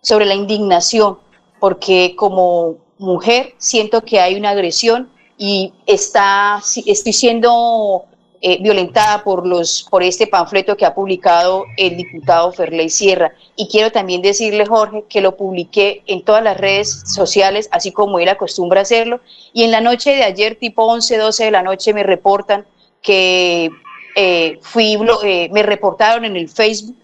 sobre 0.00 0.24
la 0.24 0.34
indignación, 0.34 1.18
porque 1.58 2.14
como 2.16 2.76
mujer 2.98 3.54
siento 3.58 4.02
que 4.02 4.20
hay 4.20 4.36
una 4.36 4.50
agresión 4.50 5.10
y 5.36 5.72
está, 5.86 6.62
estoy 6.86 7.12
siendo 7.12 8.04
eh, 8.42 8.58
violentada 8.62 9.22
por, 9.22 9.46
los, 9.46 9.86
por 9.90 10.02
este 10.02 10.26
panfleto 10.26 10.74
que 10.74 10.86
ha 10.86 10.94
publicado 10.94 11.66
el 11.76 11.98
diputado 11.98 12.50
Ferley 12.52 12.88
Sierra. 12.88 13.34
Y 13.54 13.68
quiero 13.68 13.92
también 13.92 14.22
decirle, 14.22 14.64
Jorge, 14.64 15.04
que 15.10 15.20
lo 15.20 15.36
publiqué 15.36 16.02
en 16.06 16.22
todas 16.22 16.42
las 16.42 16.56
redes 16.56 17.02
sociales, 17.04 17.68
así 17.70 17.92
como 17.92 18.18
él 18.18 18.30
acostumbra 18.30 18.80
hacerlo. 18.80 19.20
Y 19.52 19.64
en 19.64 19.70
la 19.70 19.82
noche 19.82 20.14
de 20.14 20.24
ayer, 20.24 20.56
tipo 20.56 20.84
11, 20.84 21.18
12 21.18 21.44
de 21.44 21.50
la 21.50 21.62
noche, 21.62 21.92
me 21.92 22.02
reportan 22.02 22.64
que 23.02 23.70
eh, 24.16 24.58
fui, 24.62 24.98
eh, 25.24 25.48
me 25.52 25.62
reportaron 25.62 26.24
en 26.24 26.36
el 26.36 26.48
Facebook 26.48 26.96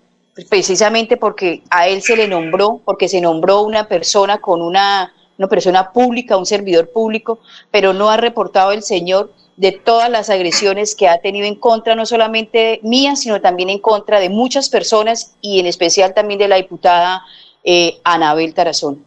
precisamente 0.49 1.17
porque 1.17 1.63
a 1.71 1.89
él 1.89 2.03
se 2.03 2.17
le 2.17 2.29
nombró, 2.29 2.81
porque 2.85 3.09
se 3.09 3.21
nombró 3.21 3.63
una 3.63 3.89
persona 3.89 4.39
con 4.39 4.61
una, 4.61 5.13
persona 5.49 5.93
pública, 5.93 6.37
un 6.37 6.47
servidor 6.47 6.91
público, 6.91 7.41
pero 7.71 7.93
no 7.93 8.11
ha 8.11 8.17
reportado 8.17 8.73
el 8.73 8.83
señor 8.83 9.33
de 9.57 9.73
todas 9.73 10.11
las 10.11 10.29
agresiones 10.29 10.95
que 10.95 11.09
ha 11.09 11.19
tenido 11.19 11.47
en 11.47 11.55
contra, 11.55 11.95
no 11.95 12.05
solamente 12.05 12.81
mía, 12.83 13.17
sino 13.17 13.41
también 13.41 13.71
en 13.71 13.79
contra 13.79 14.21
de 14.21 14.29
muchas 14.29 14.69
personas 14.69 15.35
y 15.41 15.61
en 15.61 15.67
especial 15.67 16.13
también 16.13 16.39
de 16.39 16.49
la 16.49 16.57
diputada 16.57 17.23
eh, 17.65 17.99
Anabel 18.05 18.53
Tarazón. 18.53 19.05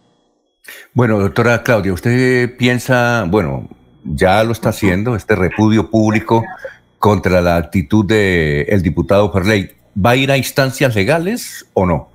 Bueno, 0.94 1.20
doctora 1.20 1.62
Claudia, 1.62 1.94
¿usted 1.94 2.58
piensa, 2.58 3.26
bueno, 3.28 3.68
ya 4.04 4.44
lo 4.44 4.52
está 4.52 4.70
haciendo, 4.70 5.16
este 5.16 5.36
repudio 5.36 5.90
público 5.90 6.44
contra 7.00 7.42
la 7.42 7.56
actitud 7.56 8.06
del 8.06 8.84
diputado 8.84 9.32
Ferley, 9.32 9.72
¿va 9.96 10.12
a 10.12 10.16
ir 10.16 10.32
a 10.32 10.38
instancias 10.38 10.94
legales 10.94 11.66
o 11.74 11.86
no? 11.86 12.10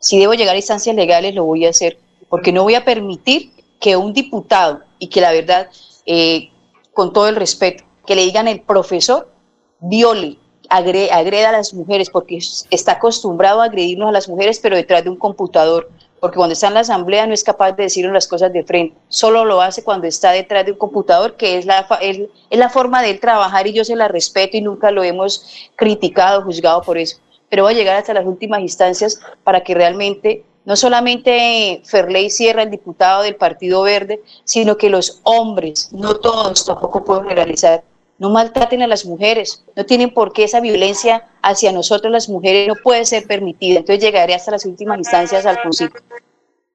Si 0.00 0.18
debo 0.18 0.34
llegar 0.34 0.54
a 0.54 0.58
instancias 0.58 0.96
legales, 0.96 1.34
lo 1.34 1.44
voy 1.44 1.66
a 1.66 1.70
hacer, 1.70 1.98
porque 2.28 2.52
no 2.52 2.62
voy 2.62 2.74
a 2.74 2.84
permitir 2.84 3.52
que 3.80 3.96
un 3.96 4.12
diputado, 4.12 4.80
y 4.98 5.08
que 5.08 5.20
la 5.20 5.32
verdad, 5.32 5.68
eh, 6.06 6.50
con 6.92 7.12
todo 7.12 7.28
el 7.28 7.36
respeto, 7.36 7.84
que 8.06 8.14
le 8.14 8.24
digan 8.24 8.48
el 8.48 8.60
profesor 8.60 9.30
viole, 9.80 10.38
agreda 10.68 11.50
a 11.50 11.52
las 11.52 11.74
mujeres, 11.74 12.08
porque 12.10 12.38
está 12.70 12.92
acostumbrado 12.92 13.60
a 13.60 13.66
agredirnos 13.66 14.08
a 14.08 14.12
las 14.12 14.28
mujeres, 14.28 14.58
pero 14.58 14.76
detrás 14.76 15.04
de 15.04 15.10
un 15.10 15.16
computador, 15.16 15.90
porque 16.26 16.38
cuando 16.38 16.54
está 16.54 16.66
en 16.66 16.74
la 16.74 16.80
asamblea 16.80 17.24
no 17.24 17.34
es 17.34 17.44
capaz 17.44 17.70
de 17.74 17.84
decirnos 17.84 18.12
las 18.12 18.26
cosas 18.26 18.52
de 18.52 18.64
frente, 18.64 18.96
solo 19.06 19.44
lo 19.44 19.60
hace 19.60 19.84
cuando 19.84 20.08
está 20.08 20.32
detrás 20.32 20.66
de 20.66 20.72
un 20.72 20.78
computador, 20.78 21.36
que 21.36 21.56
es 21.56 21.66
la, 21.66 21.86
es, 22.00 22.18
es 22.50 22.58
la 22.58 22.68
forma 22.68 23.00
de 23.00 23.10
él 23.10 23.20
trabajar 23.20 23.68
y 23.68 23.72
yo 23.72 23.84
se 23.84 23.94
la 23.94 24.08
respeto 24.08 24.56
y 24.56 24.60
nunca 24.60 24.90
lo 24.90 25.04
hemos 25.04 25.70
criticado, 25.76 26.42
juzgado 26.42 26.82
por 26.82 26.98
eso, 26.98 27.18
pero 27.48 27.62
va 27.62 27.70
a 27.70 27.74
llegar 27.74 27.94
hasta 27.94 28.12
las 28.12 28.26
últimas 28.26 28.58
instancias 28.60 29.20
para 29.44 29.60
que 29.60 29.72
realmente 29.72 30.44
no 30.64 30.74
solamente 30.74 31.80
Ferley 31.84 32.28
Sierra, 32.28 32.64
el 32.64 32.72
diputado 32.72 33.22
del 33.22 33.36
Partido 33.36 33.82
Verde, 33.82 34.20
sino 34.42 34.76
que 34.76 34.90
los 34.90 35.20
hombres, 35.22 35.92
no 35.92 36.16
todos, 36.16 36.66
tampoco 36.66 37.04
puedo 37.04 37.22
generalizar, 37.22 37.84
no 38.18 38.30
maltraten 38.30 38.82
a 38.82 38.86
las 38.86 39.04
mujeres, 39.04 39.64
no 39.76 39.84
tienen 39.84 40.12
por 40.12 40.32
qué 40.32 40.44
esa 40.44 40.60
violencia 40.60 41.24
hacia 41.42 41.72
nosotros 41.72 42.12
las 42.12 42.28
mujeres 42.28 42.68
no 42.68 42.74
puede 42.76 43.04
ser 43.04 43.26
permitida. 43.26 43.80
Entonces 43.80 44.02
llegaré 44.02 44.34
hasta 44.34 44.52
las 44.52 44.64
últimas 44.64 44.98
instancias 44.98 45.44
al 45.46 45.60
principio. 45.60 46.00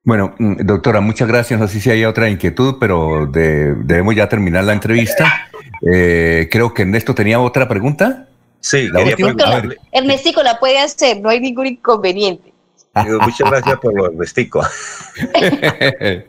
Bueno, 0.04 0.34
mm, 0.38 0.64
doctora, 0.64 1.00
muchas 1.00 1.28
gracias. 1.28 1.58
No 1.58 1.68
sé 1.68 1.80
si 1.80 1.90
hay 1.90 2.04
otra 2.04 2.28
inquietud, 2.28 2.76
pero 2.80 3.26
debemos 3.26 4.14
ya 4.14 4.28
terminar 4.28 4.64
la 4.64 4.72
entrevista. 4.72 5.48
Eh, 5.92 6.48
creo 6.50 6.72
que 6.72 6.82
Ernesto 6.82 7.14
tenía 7.14 7.40
otra 7.40 7.68
pregunta. 7.68 8.28
Sí, 8.60 8.88
quería 8.92 9.16
preguntarle. 9.16 9.76
Ernestico 9.90 10.42
la 10.42 10.60
puede 10.60 10.78
hacer, 10.78 11.20
no 11.20 11.28
hay 11.28 11.40
ningún 11.40 11.66
inconveniente. 11.66 12.52
Muchas 12.94 13.50
gracias 13.50 13.78
por 13.80 13.94
lo 13.94 14.10
investico. 14.10 14.62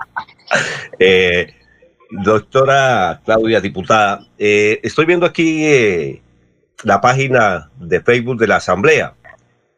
Eh, 0.99 1.51
doctora 2.21 3.21
Claudia, 3.25 3.61
diputada, 3.61 4.27
eh, 4.37 4.79
estoy 4.83 5.05
viendo 5.05 5.25
aquí 5.25 5.65
eh, 5.65 6.21
la 6.83 7.01
página 7.01 7.69
de 7.79 8.01
Facebook 8.01 8.39
de 8.39 8.47
la 8.47 8.57
Asamblea 8.57 9.15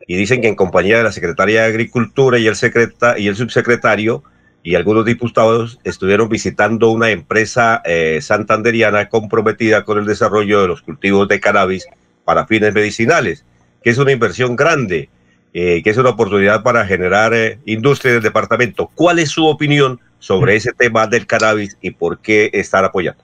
y 0.08 0.18
dicen 0.18 0.42
que 0.42 0.48
en 0.48 0.56
compañía 0.56 0.98
de 0.98 1.04
la 1.04 1.12
Secretaría 1.12 1.62
de 1.62 1.68
Agricultura 1.68 2.38
y 2.38 2.48
el, 2.48 2.56
secreta 2.56 3.18
y 3.18 3.28
el 3.28 3.36
subsecretario 3.36 4.24
y 4.64 4.76
algunos 4.76 5.06
diputados 5.06 5.80
estuvieron 5.84 6.30
visitando 6.30 6.90
una 6.90 7.12
empresa 7.12 7.84
santanderiana 8.20 9.10
comprometida 9.10 9.84
con 9.84 10.00
el 10.00 10.06
desarrollo 10.06 10.62
de 10.62 10.68
los 10.68 10.82
cultivos 10.82 11.28
de 11.28 11.40
cannabis 11.40 11.88
para 12.24 12.48
fines 12.48 12.74
medicinales, 12.74 13.46
que 13.84 13.92
es 13.92 13.98
una 14.00 14.12
inversión 14.12 14.56
grande 14.56 15.10
eh, 15.58 15.82
que 15.84 15.90
es 15.90 15.96
una 15.96 16.10
oportunidad 16.10 16.64
para 16.64 16.86
generar 16.86 17.34
eh, 17.34 17.60
industria 17.66 18.12
del 18.12 18.22
departamento. 18.22 18.92
¿Cuál 18.94 19.20
es 19.20 19.30
su 19.30 19.46
opinión 19.46 20.02
sobre 20.26 20.56
ese 20.56 20.74
tema 20.74 21.06
del 21.06 21.28
cannabis 21.28 21.78
y 21.82 21.92
por 21.92 22.20
qué 22.20 22.50
estar 22.52 22.84
apoyando? 22.84 23.22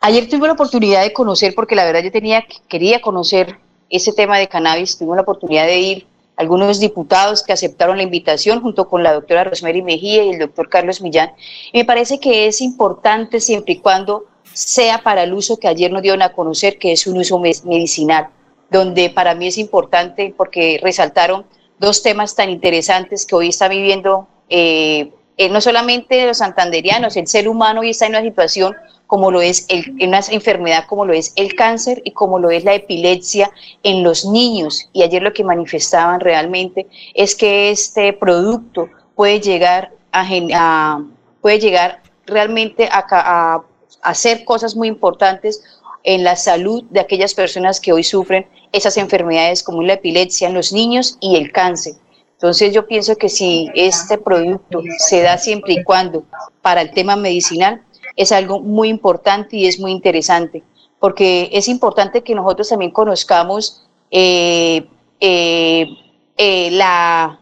Ayer 0.00 0.30
tuve 0.30 0.46
la 0.46 0.54
oportunidad 0.54 1.02
de 1.02 1.12
conocer, 1.12 1.54
porque 1.54 1.74
la 1.74 1.84
verdad 1.84 2.02
yo 2.02 2.10
tenía, 2.10 2.46
quería 2.68 3.02
conocer 3.02 3.58
ese 3.90 4.14
tema 4.14 4.38
de 4.38 4.48
cannabis, 4.48 4.96
tuve 4.96 5.14
la 5.14 5.22
oportunidad 5.22 5.66
de 5.66 5.78
ir 5.78 6.06
algunos 6.36 6.80
diputados 6.80 7.42
que 7.42 7.52
aceptaron 7.52 7.98
la 7.98 8.04
invitación 8.04 8.62
junto 8.62 8.88
con 8.88 9.02
la 9.02 9.12
doctora 9.12 9.44
Rosemary 9.44 9.82
Mejía 9.82 10.24
y 10.24 10.30
el 10.30 10.38
doctor 10.38 10.70
Carlos 10.70 11.02
Millán. 11.02 11.32
Y 11.72 11.78
me 11.78 11.84
parece 11.84 12.18
que 12.18 12.46
es 12.46 12.62
importante 12.62 13.40
siempre 13.40 13.74
y 13.74 13.80
cuando 13.80 14.24
sea 14.54 15.02
para 15.02 15.24
el 15.24 15.34
uso 15.34 15.58
que 15.58 15.68
ayer 15.68 15.92
nos 15.92 16.00
dieron 16.00 16.22
a 16.22 16.32
conocer, 16.32 16.78
que 16.78 16.92
es 16.92 17.06
un 17.06 17.18
uso 17.18 17.38
medicinal 17.38 18.28
donde 18.70 19.10
para 19.10 19.34
mí 19.34 19.48
es 19.48 19.58
importante 19.58 20.32
porque 20.34 20.78
resaltaron 20.82 21.44
dos 21.78 22.02
temas 22.02 22.34
tan 22.34 22.48
interesantes 22.48 23.26
que 23.26 23.34
hoy 23.34 23.48
está 23.48 23.68
viviendo 23.68 24.28
eh, 24.48 25.12
eh, 25.36 25.48
no 25.48 25.60
solamente 25.60 26.26
los 26.26 26.38
santanderianos, 26.38 27.16
el 27.16 27.28
ser 27.28 27.48
humano 27.48 27.80
hoy 27.80 27.90
está 27.90 28.06
en 28.06 28.12
una 28.12 28.22
situación 28.22 28.74
como 29.06 29.30
lo 29.30 29.40
es 29.40 29.66
el, 29.68 29.96
una 30.00 30.20
enfermedad 30.30 30.84
como 30.86 31.06
lo 31.06 31.12
es 31.12 31.32
el 31.36 31.54
cáncer 31.54 32.02
y 32.04 32.10
como 32.10 32.38
lo 32.38 32.50
es 32.50 32.64
la 32.64 32.74
epilepsia 32.74 33.50
en 33.82 34.02
los 34.02 34.24
niños. 34.24 34.88
Y 34.92 35.02
ayer 35.02 35.22
lo 35.22 35.32
que 35.32 35.44
manifestaban 35.44 36.20
realmente 36.20 36.86
es 37.14 37.34
que 37.34 37.70
este 37.70 38.12
producto 38.12 38.88
puede 39.14 39.40
llegar 39.40 39.92
a, 40.12 41.00
puede 41.40 41.60
llegar 41.60 42.02
realmente 42.26 42.88
a, 42.90 43.06
a 43.10 43.62
hacer 44.02 44.44
cosas 44.44 44.74
muy 44.74 44.88
importantes 44.88 45.62
en 46.02 46.24
la 46.24 46.36
salud 46.36 46.84
de 46.90 47.00
aquellas 47.00 47.34
personas 47.34 47.80
que 47.80 47.92
hoy 47.92 48.02
sufren 48.02 48.46
esas 48.72 48.96
enfermedades 48.96 49.62
como 49.62 49.82
la 49.82 49.94
epilepsia 49.94 50.48
en 50.48 50.54
los 50.54 50.72
niños 50.72 51.16
y 51.20 51.36
el 51.36 51.52
cáncer. 51.52 51.94
Entonces 52.38 52.72
yo 52.72 52.86
pienso 52.86 53.16
que 53.16 53.28
si 53.28 53.68
este 53.74 54.16
producto 54.16 54.80
se 54.98 55.22
da 55.22 55.38
siempre 55.38 55.72
y 55.72 55.82
cuando 55.82 56.22
para 56.62 56.82
el 56.82 56.92
tema 56.92 57.16
medicinal, 57.16 57.82
es 58.14 58.30
algo 58.30 58.60
muy 58.60 58.88
importante 58.88 59.56
y 59.56 59.66
es 59.66 59.80
muy 59.80 59.90
interesante, 59.90 60.62
porque 61.00 61.50
es 61.52 61.66
importante 61.66 62.22
que 62.22 62.36
nosotros 62.36 62.68
también 62.68 62.92
conozcamos 62.92 63.88
eh, 64.12 64.86
eh, 65.18 65.88
eh, 66.36 66.70
la, 66.70 67.40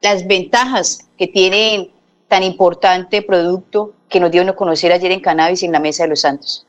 las 0.00 0.26
ventajas 0.26 1.10
que 1.18 1.26
tiene 1.26 1.90
tan 2.26 2.42
importante 2.42 3.20
producto 3.20 3.92
que 4.08 4.18
nos 4.18 4.30
dio 4.30 4.48
a 4.48 4.56
conocer 4.56 4.92
ayer 4.92 5.12
en 5.12 5.20
Cannabis 5.20 5.62
en 5.62 5.72
la 5.72 5.80
Mesa 5.80 6.04
de 6.04 6.08
los 6.08 6.22
Santos. 6.22 6.66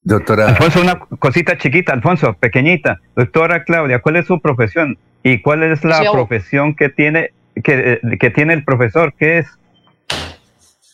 Doctora. 0.00 0.48
Alfonso, 0.48 0.80
una 0.80 1.00
cosita 1.18 1.58
chiquita, 1.58 1.92
Alfonso, 1.92 2.32
pequeñita. 2.40 2.98
Doctora 3.14 3.62
Claudia, 3.64 4.00
¿cuál 4.00 4.16
es 4.16 4.26
su 4.26 4.40
profesión? 4.40 4.98
¿Y 5.24 5.40
cuál 5.40 5.62
es 5.62 5.82
la 5.82 6.12
profesión 6.12 6.76
que 6.76 6.90
tiene, 6.90 7.32
que, 7.54 7.98
que 8.20 8.30
tiene 8.30 8.52
el 8.52 8.62
profesor? 8.62 9.14
¿Qué 9.18 9.38
es? 9.38 9.46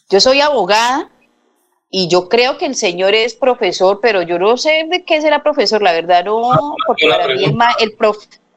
Yo 0.09 0.21
soy 0.21 0.41
abogada 0.41 1.11
y 1.91 2.09
yo 2.09 2.29
creo 2.29 2.57
que 2.57 2.67
el 2.67 2.77
señor 2.77 3.13
es 3.13 3.35
profesor, 3.35 3.99
pero 4.01 4.23
yo 4.23 4.39
no 4.39 4.57
sé 4.57 4.87
de 4.89 5.05
qué 5.05 5.21
será 5.21 5.43
profesor, 5.43 5.83
la 5.83 5.93
verdad 5.93 6.25
no, 6.25 6.77
porque 6.87 7.09
para 7.09 7.27
mí 7.27 7.45
el, 7.45 7.57
el, 7.81 7.97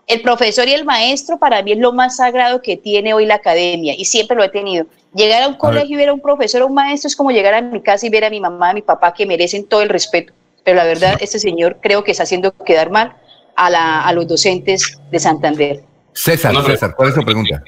el 0.07 0.21
profesor 0.21 0.67
y 0.67 0.73
el 0.73 0.85
maestro 0.85 1.39
para 1.39 1.63
mí 1.63 1.71
es 1.71 1.79
lo 1.79 1.91
más 1.91 2.17
sagrado 2.17 2.61
que 2.61 2.77
tiene 2.77 3.15
hoy 3.15 3.25
la 3.25 3.35
academia 3.35 3.95
y 3.97 4.05
siempre 4.05 4.37
lo 4.37 4.43
he 4.43 4.49
tenido. 4.49 4.85
Llegar 5.15 5.41
a 5.41 5.47
un 5.47 5.55
colegio 5.55 5.95
y 5.95 5.97
ver 5.97 6.09
a 6.09 6.13
un 6.13 6.21
profesor 6.21 6.61
o 6.61 6.67
un 6.67 6.75
maestro 6.75 7.07
es 7.07 7.15
como 7.15 7.31
llegar 7.31 7.55
a 7.55 7.61
mi 7.61 7.81
casa 7.81 8.05
y 8.05 8.09
ver 8.11 8.25
a 8.25 8.29
mi 8.29 8.39
mamá, 8.39 8.69
a 8.69 8.73
mi 8.73 8.83
papá 8.83 9.11
que 9.11 9.25
merecen 9.25 9.67
todo 9.67 9.81
el 9.81 9.89
respeto 9.89 10.33
pero 10.63 10.77
la 10.77 10.85
verdad, 10.85 11.17
este 11.19 11.39
señor 11.39 11.77
creo 11.81 12.03
que 12.03 12.11
está 12.11 12.23
haciendo 12.23 12.51
quedar 12.51 12.89
mal 12.89 13.15
a, 13.55 13.69
la, 13.69 14.01
a 14.01 14.13
los 14.13 14.27
docentes 14.27 14.99
de 15.11 15.19
Santander. 15.19 15.81
César, 16.13 16.55
César, 16.65 16.93
¿cuál 16.95 17.09
es 17.09 17.15
su 17.15 17.23
pregunta? 17.23 17.63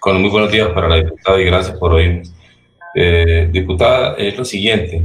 Con 0.00 0.20
muy 0.20 0.30
buenos 0.30 0.52
días 0.52 0.68
para 0.68 0.88
la 0.88 0.96
diputada 0.96 1.40
y 1.40 1.44
gracias 1.44 1.78
por 1.78 1.92
oírnos. 1.92 2.32
Eh, 2.94 3.48
diputada, 3.50 4.14
es 4.16 4.36
lo 4.36 4.44
siguiente. 4.44 5.02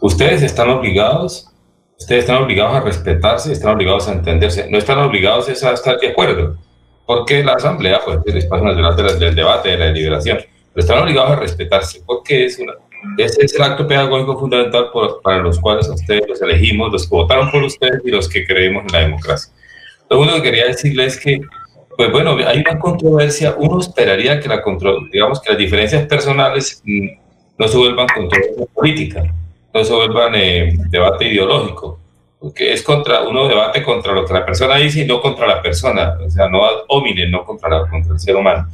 Ustedes 0.00 0.42
están 0.42 0.70
obligados, 0.70 1.48
ustedes 1.98 2.24
están 2.24 2.42
obligados 2.42 2.76
a 2.76 2.80
respetarse, 2.80 3.52
están 3.52 3.74
obligados 3.74 4.08
a 4.08 4.12
entenderse. 4.12 4.70
No 4.70 4.78
están 4.78 4.98
obligados 4.98 5.48
a 5.48 5.72
estar 5.72 5.98
de 5.98 6.08
acuerdo, 6.08 6.56
porque 7.06 7.42
la 7.42 7.54
asamblea 7.54 8.00
pues, 8.04 8.18
es 8.24 8.32
el 8.32 8.38
espacio 8.38 8.66
natural 8.66 8.96
del, 8.96 9.18
del 9.18 9.34
debate, 9.34 9.70
de 9.70 9.78
la 9.78 9.86
deliberación. 9.86 10.38
Pero 10.38 10.84
están 10.84 11.02
obligados 11.02 11.32
a 11.32 11.36
respetarse, 11.36 12.02
porque 12.06 12.44
es 12.44 12.58
una, 12.58 12.74
ese 13.18 13.44
es 13.44 13.54
el 13.54 13.62
acto 13.62 13.86
pedagógico 13.86 14.38
fundamental 14.38 14.90
por, 14.92 15.20
para 15.22 15.38
los 15.38 15.58
cuales 15.58 15.88
ustedes 15.88 16.24
los 16.28 16.40
elegimos, 16.42 16.92
los 16.92 17.08
que 17.08 17.14
votaron 17.14 17.50
por 17.50 17.62
ustedes 17.62 18.00
y 18.04 18.10
los 18.10 18.28
que 18.28 18.46
creemos 18.46 18.84
en 18.86 18.92
la 18.92 18.98
democracia. 19.00 19.52
Lo 20.08 20.20
único 20.20 20.36
que 20.36 20.42
quería 20.42 20.66
decirles 20.66 21.14
es 21.14 21.20
que 21.20 21.40
pues 21.96 22.12
bueno, 22.12 22.36
hay 22.46 22.58
una 22.60 22.78
controversia. 22.78 23.54
Uno 23.58 23.80
esperaría 23.80 24.38
que, 24.38 24.48
la 24.48 24.62
digamos, 25.10 25.40
que 25.40 25.50
las 25.50 25.58
diferencias 25.58 26.06
personales 26.06 26.82
mm, 26.84 27.08
no 27.58 27.68
se 27.68 27.76
vuelvan 27.78 28.06
controversia 28.14 28.66
política, 28.74 29.34
no 29.72 29.84
se 29.84 29.94
vuelvan 29.94 30.34
eh, 30.34 30.74
debate 30.90 31.28
ideológico, 31.28 31.98
porque 32.38 32.72
es 32.72 32.82
contra, 32.82 33.22
uno 33.22 33.48
debate 33.48 33.82
contra 33.82 34.12
lo 34.12 34.26
que 34.26 34.34
la 34.34 34.44
persona 34.44 34.76
dice 34.76 35.00
y 35.00 35.06
no 35.06 35.22
contra 35.22 35.46
la 35.46 35.62
persona, 35.62 36.18
o 36.24 36.28
sea, 36.28 36.48
no 36.48 36.64
ad 36.64 36.84
hominem, 36.88 37.30
no 37.30 37.44
contra, 37.44 37.70
la, 37.70 37.88
contra 37.88 38.12
el 38.12 38.20
ser 38.20 38.36
humano. 38.36 38.68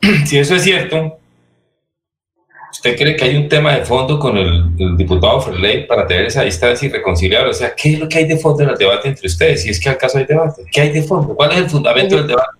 si 0.26 0.38
eso 0.38 0.54
es 0.54 0.62
cierto, 0.62 1.18
¿Usted 2.84 2.96
cree 2.96 3.14
que 3.14 3.24
hay 3.26 3.36
un 3.36 3.48
tema 3.48 3.76
de 3.76 3.84
fondo 3.84 4.18
con 4.18 4.36
el, 4.36 4.96
diputado 4.96 5.40
Ferley 5.40 5.86
para 5.86 6.04
tener 6.04 6.26
esa 6.26 6.42
distancia 6.42 6.88
y 6.88 6.90
reconciliar? 6.90 7.46
O 7.46 7.54
sea, 7.54 7.76
¿qué 7.76 7.92
es 7.92 8.00
lo 8.00 8.08
que 8.08 8.18
hay 8.18 8.24
de 8.24 8.36
fondo 8.36 8.64
en 8.64 8.70
el 8.70 8.76
debate 8.76 9.06
entre 9.06 9.28
ustedes? 9.28 9.62
Si 9.62 9.70
es 9.70 9.78
que 9.78 9.88
al 9.88 9.96
caso 9.96 10.18
hay 10.18 10.24
debate, 10.24 10.64
¿qué 10.72 10.80
hay 10.80 10.88
de 10.90 11.04
fondo? 11.04 11.36
¿Cuál 11.36 11.52
es 11.52 11.58
el 11.58 11.70
fundamento 11.70 12.16
del 12.16 12.26
debate? 12.26 12.58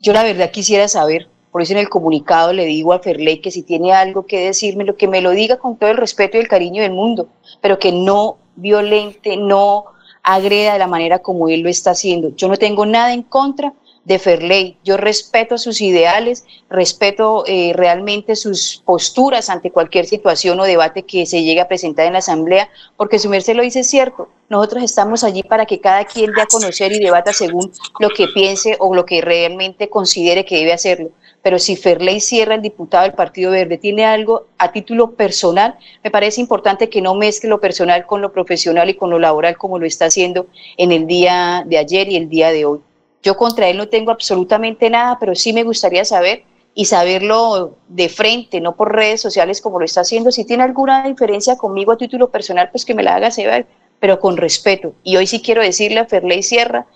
Yo 0.00 0.12
la 0.12 0.22
verdad 0.22 0.50
quisiera 0.50 0.86
saber, 0.86 1.28
por 1.50 1.62
eso 1.62 1.72
en 1.72 1.78
el 1.78 1.88
comunicado 1.88 2.52
le 2.52 2.66
digo 2.66 2.92
a 2.92 2.98
Ferley 2.98 3.40
que 3.40 3.50
si 3.50 3.62
tiene 3.62 3.94
algo 3.94 4.26
que 4.26 4.38
decirme, 4.38 4.84
lo 4.84 4.98
que 4.98 5.08
me 5.08 5.22
lo 5.22 5.30
diga 5.30 5.56
con 5.56 5.78
todo 5.78 5.88
el 5.88 5.96
respeto 5.96 6.36
y 6.36 6.40
el 6.40 6.48
cariño 6.48 6.82
del 6.82 6.92
mundo, 6.92 7.30
pero 7.62 7.78
que 7.78 7.90
no 7.90 8.36
violente, 8.56 9.38
no 9.38 9.86
agreda 10.22 10.74
de 10.74 10.78
la 10.78 10.88
manera 10.88 11.20
como 11.20 11.48
él 11.48 11.62
lo 11.62 11.70
está 11.70 11.92
haciendo. 11.92 12.36
Yo 12.36 12.48
no 12.48 12.58
tengo 12.58 12.84
nada 12.84 13.14
en 13.14 13.22
contra 13.22 13.72
de 14.08 14.18
Ferley. 14.18 14.78
Yo 14.82 14.96
respeto 14.96 15.58
sus 15.58 15.82
ideales, 15.82 16.44
respeto 16.70 17.44
eh, 17.46 17.72
realmente 17.74 18.36
sus 18.36 18.82
posturas 18.84 19.50
ante 19.50 19.70
cualquier 19.70 20.06
situación 20.06 20.58
o 20.58 20.64
debate 20.64 21.02
que 21.02 21.26
se 21.26 21.42
llegue 21.42 21.60
a 21.60 21.68
presentar 21.68 22.06
en 22.06 22.14
la 22.14 22.20
Asamblea, 22.20 22.70
porque 22.96 23.18
su 23.18 23.28
merced 23.28 23.54
lo 23.54 23.62
dice 23.62 23.84
cierto. 23.84 24.30
Nosotros 24.48 24.82
estamos 24.82 25.24
allí 25.24 25.42
para 25.42 25.66
que 25.66 25.78
cada 25.78 26.06
quien 26.06 26.32
dé 26.32 26.40
a 26.40 26.46
conocer 26.46 26.90
y 26.92 27.00
debata 27.00 27.34
según 27.34 27.70
lo 28.00 28.08
que 28.08 28.28
piense 28.28 28.76
o 28.80 28.94
lo 28.94 29.04
que 29.04 29.20
realmente 29.20 29.90
considere 29.90 30.46
que 30.46 30.56
debe 30.56 30.72
hacerlo. 30.72 31.10
Pero 31.42 31.58
si 31.58 31.76
Ferley 31.76 32.20
Sierra, 32.20 32.54
el 32.54 32.62
diputado 32.62 33.02
del 33.02 33.12
Partido 33.12 33.50
Verde, 33.50 33.76
tiene 33.76 34.06
algo 34.06 34.46
a 34.56 34.72
título 34.72 35.10
personal, 35.16 35.76
me 36.02 36.10
parece 36.10 36.40
importante 36.40 36.88
que 36.88 37.02
no 37.02 37.14
mezcle 37.14 37.50
lo 37.50 37.60
personal 37.60 38.06
con 38.06 38.22
lo 38.22 38.32
profesional 38.32 38.88
y 38.88 38.94
con 38.94 39.10
lo 39.10 39.18
laboral 39.18 39.58
como 39.58 39.78
lo 39.78 39.84
está 39.84 40.06
haciendo 40.06 40.46
en 40.78 40.92
el 40.92 41.06
día 41.06 41.62
de 41.66 41.76
ayer 41.76 42.08
y 42.08 42.16
el 42.16 42.30
día 42.30 42.50
de 42.50 42.64
hoy. 42.64 42.80
Yo 43.22 43.36
contra 43.36 43.68
él 43.68 43.76
no 43.76 43.88
tengo 43.88 44.10
absolutamente 44.10 44.90
nada, 44.90 45.18
pero 45.18 45.34
sí 45.34 45.52
me 45.52 45.64
gustaría 45.64 46.04
saber 46.04 46.44
y 46.74 46.84
saberlo 46.84 47.76
de 47.88 48.08
frente, 48.08 48.60
no 48.60 48.76
por 48.76 48.94
redes 48.94 49.20
sociales 49.20 49.60
como 49.60 49.80
lo 49.80 49.84
está 49.84 50.02
haciendo. 50.02 50.30
Si 50.30 50.44
tiene 50.44 50.62
alguna 50.62 51.02
diferencia 51.02 51.56
conmigo 51.56 51.92
a 51.92 51.96
título 51.96 52.30
personal, 52.30 52.70
pues 52.70 52.84
que 52.84 52.94
me 52.94 53.02
la 53.02 53.16
haga 53.16 53.30
saber, 53.32 53.66
pero 53.98 54.20
con 54.20 54.36
respeto. 54.36 54.94
Y 55.02 55.16
hoy 55.16 55.26
sí 55.26 55.42
quiero 55.42 55.62
decirle 55.62 55.98
a 55.98 56.06
Ferley 56.06 56.42
Sierra 56.42 56.86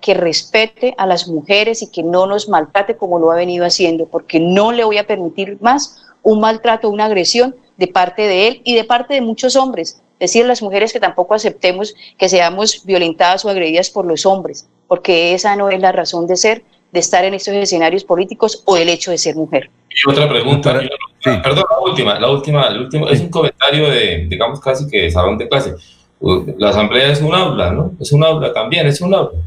que 0.00 0.14
respete 0.14 0.94
a 0.96 1.06
las 1.06 1.28
mujeres 1.28 1.82
y 1.82 1.90
que 1.90 2.02
no 2.02 2.26
nos 2.26 2.48
maltrate 2.48 2.96
como 2.96 3.18
lo 3.18 3.30
ha 3.30 3.36
venido 3.36 3.66
haciendo, 3.66 4.06
porque 4.06 4.40
no 4.40 4.72
le 4.72 4.84
voy 4.84 4.96
a 4.96 5.06
permitir 5.06 5.58
más 5.60 6.02
un 6.22 6.40
maltrato, 6.40 6.88
una 6.88 7.04
agresión 7.04 7.54
de 7.76 7.88
parte 7.88 8.22
de 8.22 8.48
él 8.48 8.62
y 8.64 8.74
de 8.74 8.84
parte 8.84 9.12
de 9.12 9.20
muchos 9.20 9.54
hombres. 9.54 10.00
Decir 10.18 10.44
a 10.44 10.48
las 10.48 10.62
mujeres 10.62 10.94
que 10.94 11.00
tampoco 11.00 11.34
aceptemos 11.34 11.94
que 12.16 12.30
seamos 12.30 12.86
violentadas 12.86 13.44
o 13.44 13.50
agredidas 13.50 13.90
por 13.90 14.06
los 14.06 14.24
hombres 14.24 14.66
porque 14.88 15.34
esa 15.34 15.56
no 15.56 15.70
es 15.70 15.80
la 15.80 15.92
razón 15.92 16.26
de 16.26 16.36
ser, 16.36 16.62
de 16.92 17.00
estar 17.00 17.24
en 17.24 17.34
estos 17.34 17.54
escenarios 17.54 18.04
políticos 18.04 18.62
o 18.64 18.76
el 18.76 18.88
hecho 18.88 19.10
de 19.10 19.18
ser 19.18 19.34
mujer. 19.34 19.70
Y 19.90 20.10
otra 20.10 20.28
pregunta, 20.28 20.80
perdón, 21.22 21.64
la 21.70 21.78
última, 21.80 22.20
la 22.20 22.30
última, 22.30 22.68
el 22.68 22.80
último, 22.82 23.08
es 23.08 23.20
un 23.20 23.30
comentario 23.30 23.90
de, 23.90 24.26
digamos, 24.28 24.60
casi 24.60 24.88
que 24.88 25.02
de 25.02 25.10
salón 25.10 25.38
de 25.38 25.48
clase. 25.48 25.74
La 26.58 26.70
asamblea 26.70 27.12
es 27.12 27.20
un 27.20 27.34
aula, 27.34 27.72
¿no? 27.72 27.92
Es 28.00 28.12
un 28.12 28.24
aula 28.24 28.52
también, 28.52 28.86
es 28.86 29.00
un 29.00 29.14
aula. 29.14 29.38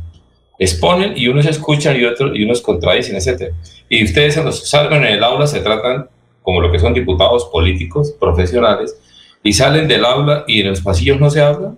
Exponen 0.58 1.13
y 1.15 1.28
unos 1.28 1.45
escuchan 1.45 1.99
y 1.99 2.04
otros 2.04 2.32
y 2.36 2.43
unos 2.43 2.62
contradicen, 2.62 3.15
etc. 3.15 3.54
Y 3.88 4.04
ustedes 4.04 4.38
en 4.38 4.45
los 4.45 4.69
salgan 4.69 5.06
en 5.06 5.13
el 5.13 5.23
aula 5.23 5.47
se 5.47 5.62
tratan 5.62 6.10
como 6.41 6.62
lo 6.62 6.71
que 6.71 6.80
son 6.80 6.93
diputados 6.93 7.45
políticos, 7.45 8.13
profesionales, 8.19 8.99
y 9.43 9.54
salen 9.54 9.88
del 9.88 10.04
aula 10.04 10.43
y 10.47 10.62
en 10.62 10.69
los 10.69 10.82
pasillos 10.82 11.19
no 11.19 11.30
se 11.30 11.41
habla. 11.41 11.73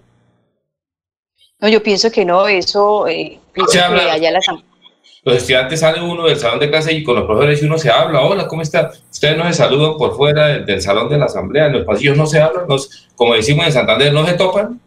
No, 1.59 1.67
yo 1.67 1.83
pienso 1.83 2.11
que 2.11 2.25
no, 2.25 2.47
eso 2.47 3.07
eh, 3.07 3.37
Los 5.23 5.37
estudiantes 5.37 5.79
salen 5.79 6.03
uno 6.03 6.25
del 6.25 6.37
salón 6.37 6.59
de 6.59 6.69
clase 6.69 6.93
y 6.93 7.03
con 7.03 7.15
los 7.15 7.25
profesores 7.25 7.61
uno 7.61 7.77
se 7.77 7.91
habla, 7.91 8.21
hola, 8.21 8.47
¿cómo 8.47 8.63
está? 8.63 8.91
Ustedes 9.11 9.37
no 9.37 9.45
se 9.45 9.53
saludan 9.53 9.95
por 9.97 10.15
fuera 10.15 10.47
del, 10.47 10.81
salón 10.81 11.09
de 11.09 11.17
la 11.19 11.25
asamblea, 11.25 11.67
en 11.67 11.73
los 11.73 11.85
pasillos 11.85 12.17
no 12.17 12.25
se 12.25 12.41
hablan, 12.41 12.65
como 13.15 13.35
decimos 13.35 13.67
en 13.67 13.71
Santander, 13.71 14.11
no 14.13 14.25
se 14.25 14.33
topan. 14.33 14.79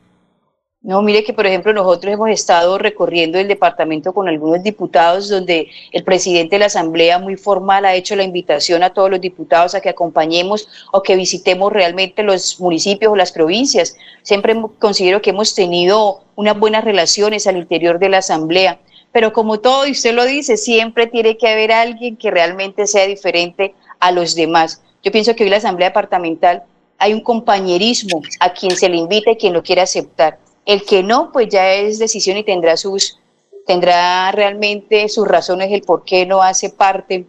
No, 0.84 1.00
mire 1.00 1.24
que 1.24 1.32
por 1.32 1.46
ejemplo 1.46 1.72
nosotros 1.72 2.12
hemos 2.12 2.28
estado 2.28 2.76
recorriendo 2.76 3.38
el 3.38 3.48
departamento 3.48 4.12
con 4.12 4.28
algunos 4.28 4.62
diputados 4.62 5.30
donde 5.30 5.68
el 5.92 6.04
presidente 6.04 6.56
de 6.56 6.58
la 6.58 6.66
Asamblea 6.66 7.18
muy 7.18 7.38
formal 7.38 7.86
ha 7.86 7.94
hecho 7.94 8.14
la 8.16 8.22
invitación 8.22 8.82
a 8.82 8.92
todos 8.92 9.08
los 9.08 9.18
diputados 9.18 9.74
a 9.74 9.80
que 9.80 9.88
acompañemos 9.88 10.68
o 10.92 11.02
que 11.02 11.16
visitemos 11.16 11.72
realmente 11.72 12.22
los 12.22 12.60
municipios 12.60 13.10
o 13.10 13.16
las 13.16 13.32
provincias. 13.32 13.96
Siempre 14.20 14.54
considero 14.78 15.22
que 15.22 15.30
hemos 15.30 15.54
tenido 15.54 16.20
unas 16.36 16.58
buenas 16.58 16.84
relaciones 16.84 17.46
al 17.46 17.56
interior 17.56 17.98
de 17.98 18.10
la 18.10 18.18
Asamblea, 18.18 18.78
pero 19.10 19.32
como 19.32 19.60
todo, 19.60 19.86
y 19.86 19.92
usted 19.92 20.12
lo 20.12 20.26
dice, 20.26 20.58
siempre 20.58 21.06
tiene 21.06 21.38
que 21.38 21.48
haber 21.48 21.72
alguien 21.72 22.18
que 22.18 22.30
realmente 22.30 22.86
sea 22.86 23.06
diferente 23.06 23.74
a 24.00 24.12
los 24.12 24.34
demás. 24.34 24.82
Yo 25.02 25.10
pienso 25.10 25.34
que 25.34 25.44
hoy 25.44 25.50
la 25.50 25.56
Asamblea 25.56 25.88
Departamental 25.88 26.62
hay 26.98 27.14
un 27.14 27.22
compañerismo 27.22 28.20
a 28.38 28.52
quien 28.52 28.76
se 28.76 28.90
le 28.90 28.98
invita 28.98 29.30
y 29.30 29.36
quien 29.36 29.54
lo 29.54 29.62
quiere 29.62 29.80
aceptar 29.80 30.43
el 30.66 30.84
que 30.84 31.02
no, 31.02 31.30
pues 31.32 31.48
ya 31.48 31.72
es 31.74 31.98
decisión 31.98 32.36
y 32.36 32.44
tendrá 32.44 32.76
sus 32.76 33.18
tendrá 33.66 34.30
realmente 34.32 35.08
sus 35.08 35.26
razones 35.26 35.72
el 35.72 35.82
por 35.82 36.04
qué 36.04 36.26
no 36.26 36.42
hace 36.42 36.68
parte 36.68 37.26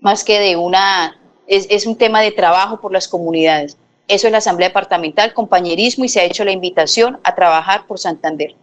más 0.00 0.24
que 0.24 0.38
de 0.40 0.56
una 0.56 1.18
es, 1.46 1.66
es 1.70 1.86
un 1.86 1.96
tema 1.96 2.22
de 2.22 2.32
trabajo 2.32 2.80
por 2.80 2.92
las 2.92 3.08
comunidades. 3.08 3.76
Eso 4.08 4.26
es 4.28 4.32
la 4.32 4.38
Asamblea 4.38 4.68
Departamental, 4.68 5.34
compañerismo 5.34 6.04
y 6.04 6.08
se 6.08 6.20
ha 6.20 6.24
hecho 6.24 6.44
la 6.44 6.52
invitación 6.52 7.18
a 7.24 7.34
trabajar 7.34 7.86
por 7.86 7.98
Santander. 7.98 8.54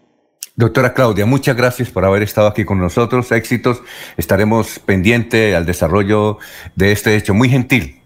Doctora 0.56 0.94
Claudia, 0.94 1.26
muchas 1.26 1.56
gracias 1.56 1.90
por 1.90 2.06
haber 2.06 2.24
estado 2.24 2.48
aquí 2.48 2.64
con 2.64 2.80
nosotros. 2.80 3.32
Éxitos. 3.32 3.82
Estaremos 4.18 4.80
pendientes 4.80 5.56
al 5.56 5.66
desarrollo 5.66 6.38
de 6.76 6.92
este 6.92 7.16
hecho 7.16 7.34
muy 7.34 7.50
gentil. 7.50 8.02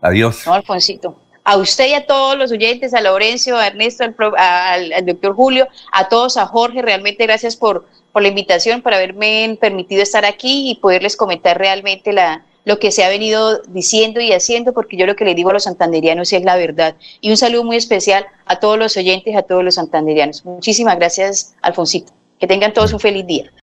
Adiós. 0.00 0.46
No, 0.46 0.54
Alfonsito 0.54 1.23
a 1.44 1.58
usted 1.58 1.88
y 1.88 1.92
a 1.92 2.06
todos 2.06 2.36
los 2.36 2.50
oyentes, 2.50 2.94
a 2.94 3.00
Laurencio, 3.00 3.56
a 3.56 3.66
Ernesto, 3.66 4.04
al, 4.36 5.06
doctor 5.06 5.34
Julio, 5.34 5.68
a 5.92 6.08
todos, 6.08 6.36
a 6.36 6.46
Jorge, 6.46 6.82
realmente 6.82 7.24
gracias 7.24 7.54
por, 7.54 7.86
por 8.12 8.22
la 8.22 8.28
invitación, 8.28 8.82
por 8.82 8.94
haberme 8.94 9.56
permitido 9.60 10.02
estar 10.02 10.24
aquí 10.24 10.70
y 10.70 10.76
poderles 10.76 11.16
comentar 11.16 11.58
realmente 11.58 12.12
la, 12.12 12.44
lo 12.64 12.78
que 12.78 12.90
se 12.90 13.04
ha 13.04 13.08
venido 13.08 13.60
diciendo 13.68 14.20
y 14.20 14.32
haciendo, 14.32 14.72
porque 14.72 14.96
yo 14.96 15.06
lo 15.06 15.16
que 15.16 15.24
le 15.24 15.34
digo 15.34 15.50
a 15.50 15.52
los 15.52 15.64
santanderianos 15.64 16.32
es 16.32 16.42
la 16.42 16.56
verdad. 16.56 16.96
Y 17.20 17.30
un 17.30 17.36
saludo 17.36 17.64
muy 17.64 17.76
especial 17.76 18.26
a 18.46 18.58
todos 18.58 18.78
los 18.78 18.96
oyentes, 18.96 19.36
a 19.36 19.42
todos 19.42 19.62
los 19.62 19.74
santanderianos. 19.74 20.44
Muchísimas 20.44 20.96
gracias, 20.96 21.54
Alfonsito. 21.60 22.12
Que 22.38 22.46
tengan 22.46 22.72
todos 22.72 22.92
un 22.92 23.00
feliz 23.00 23.26
día. 23.26 23.52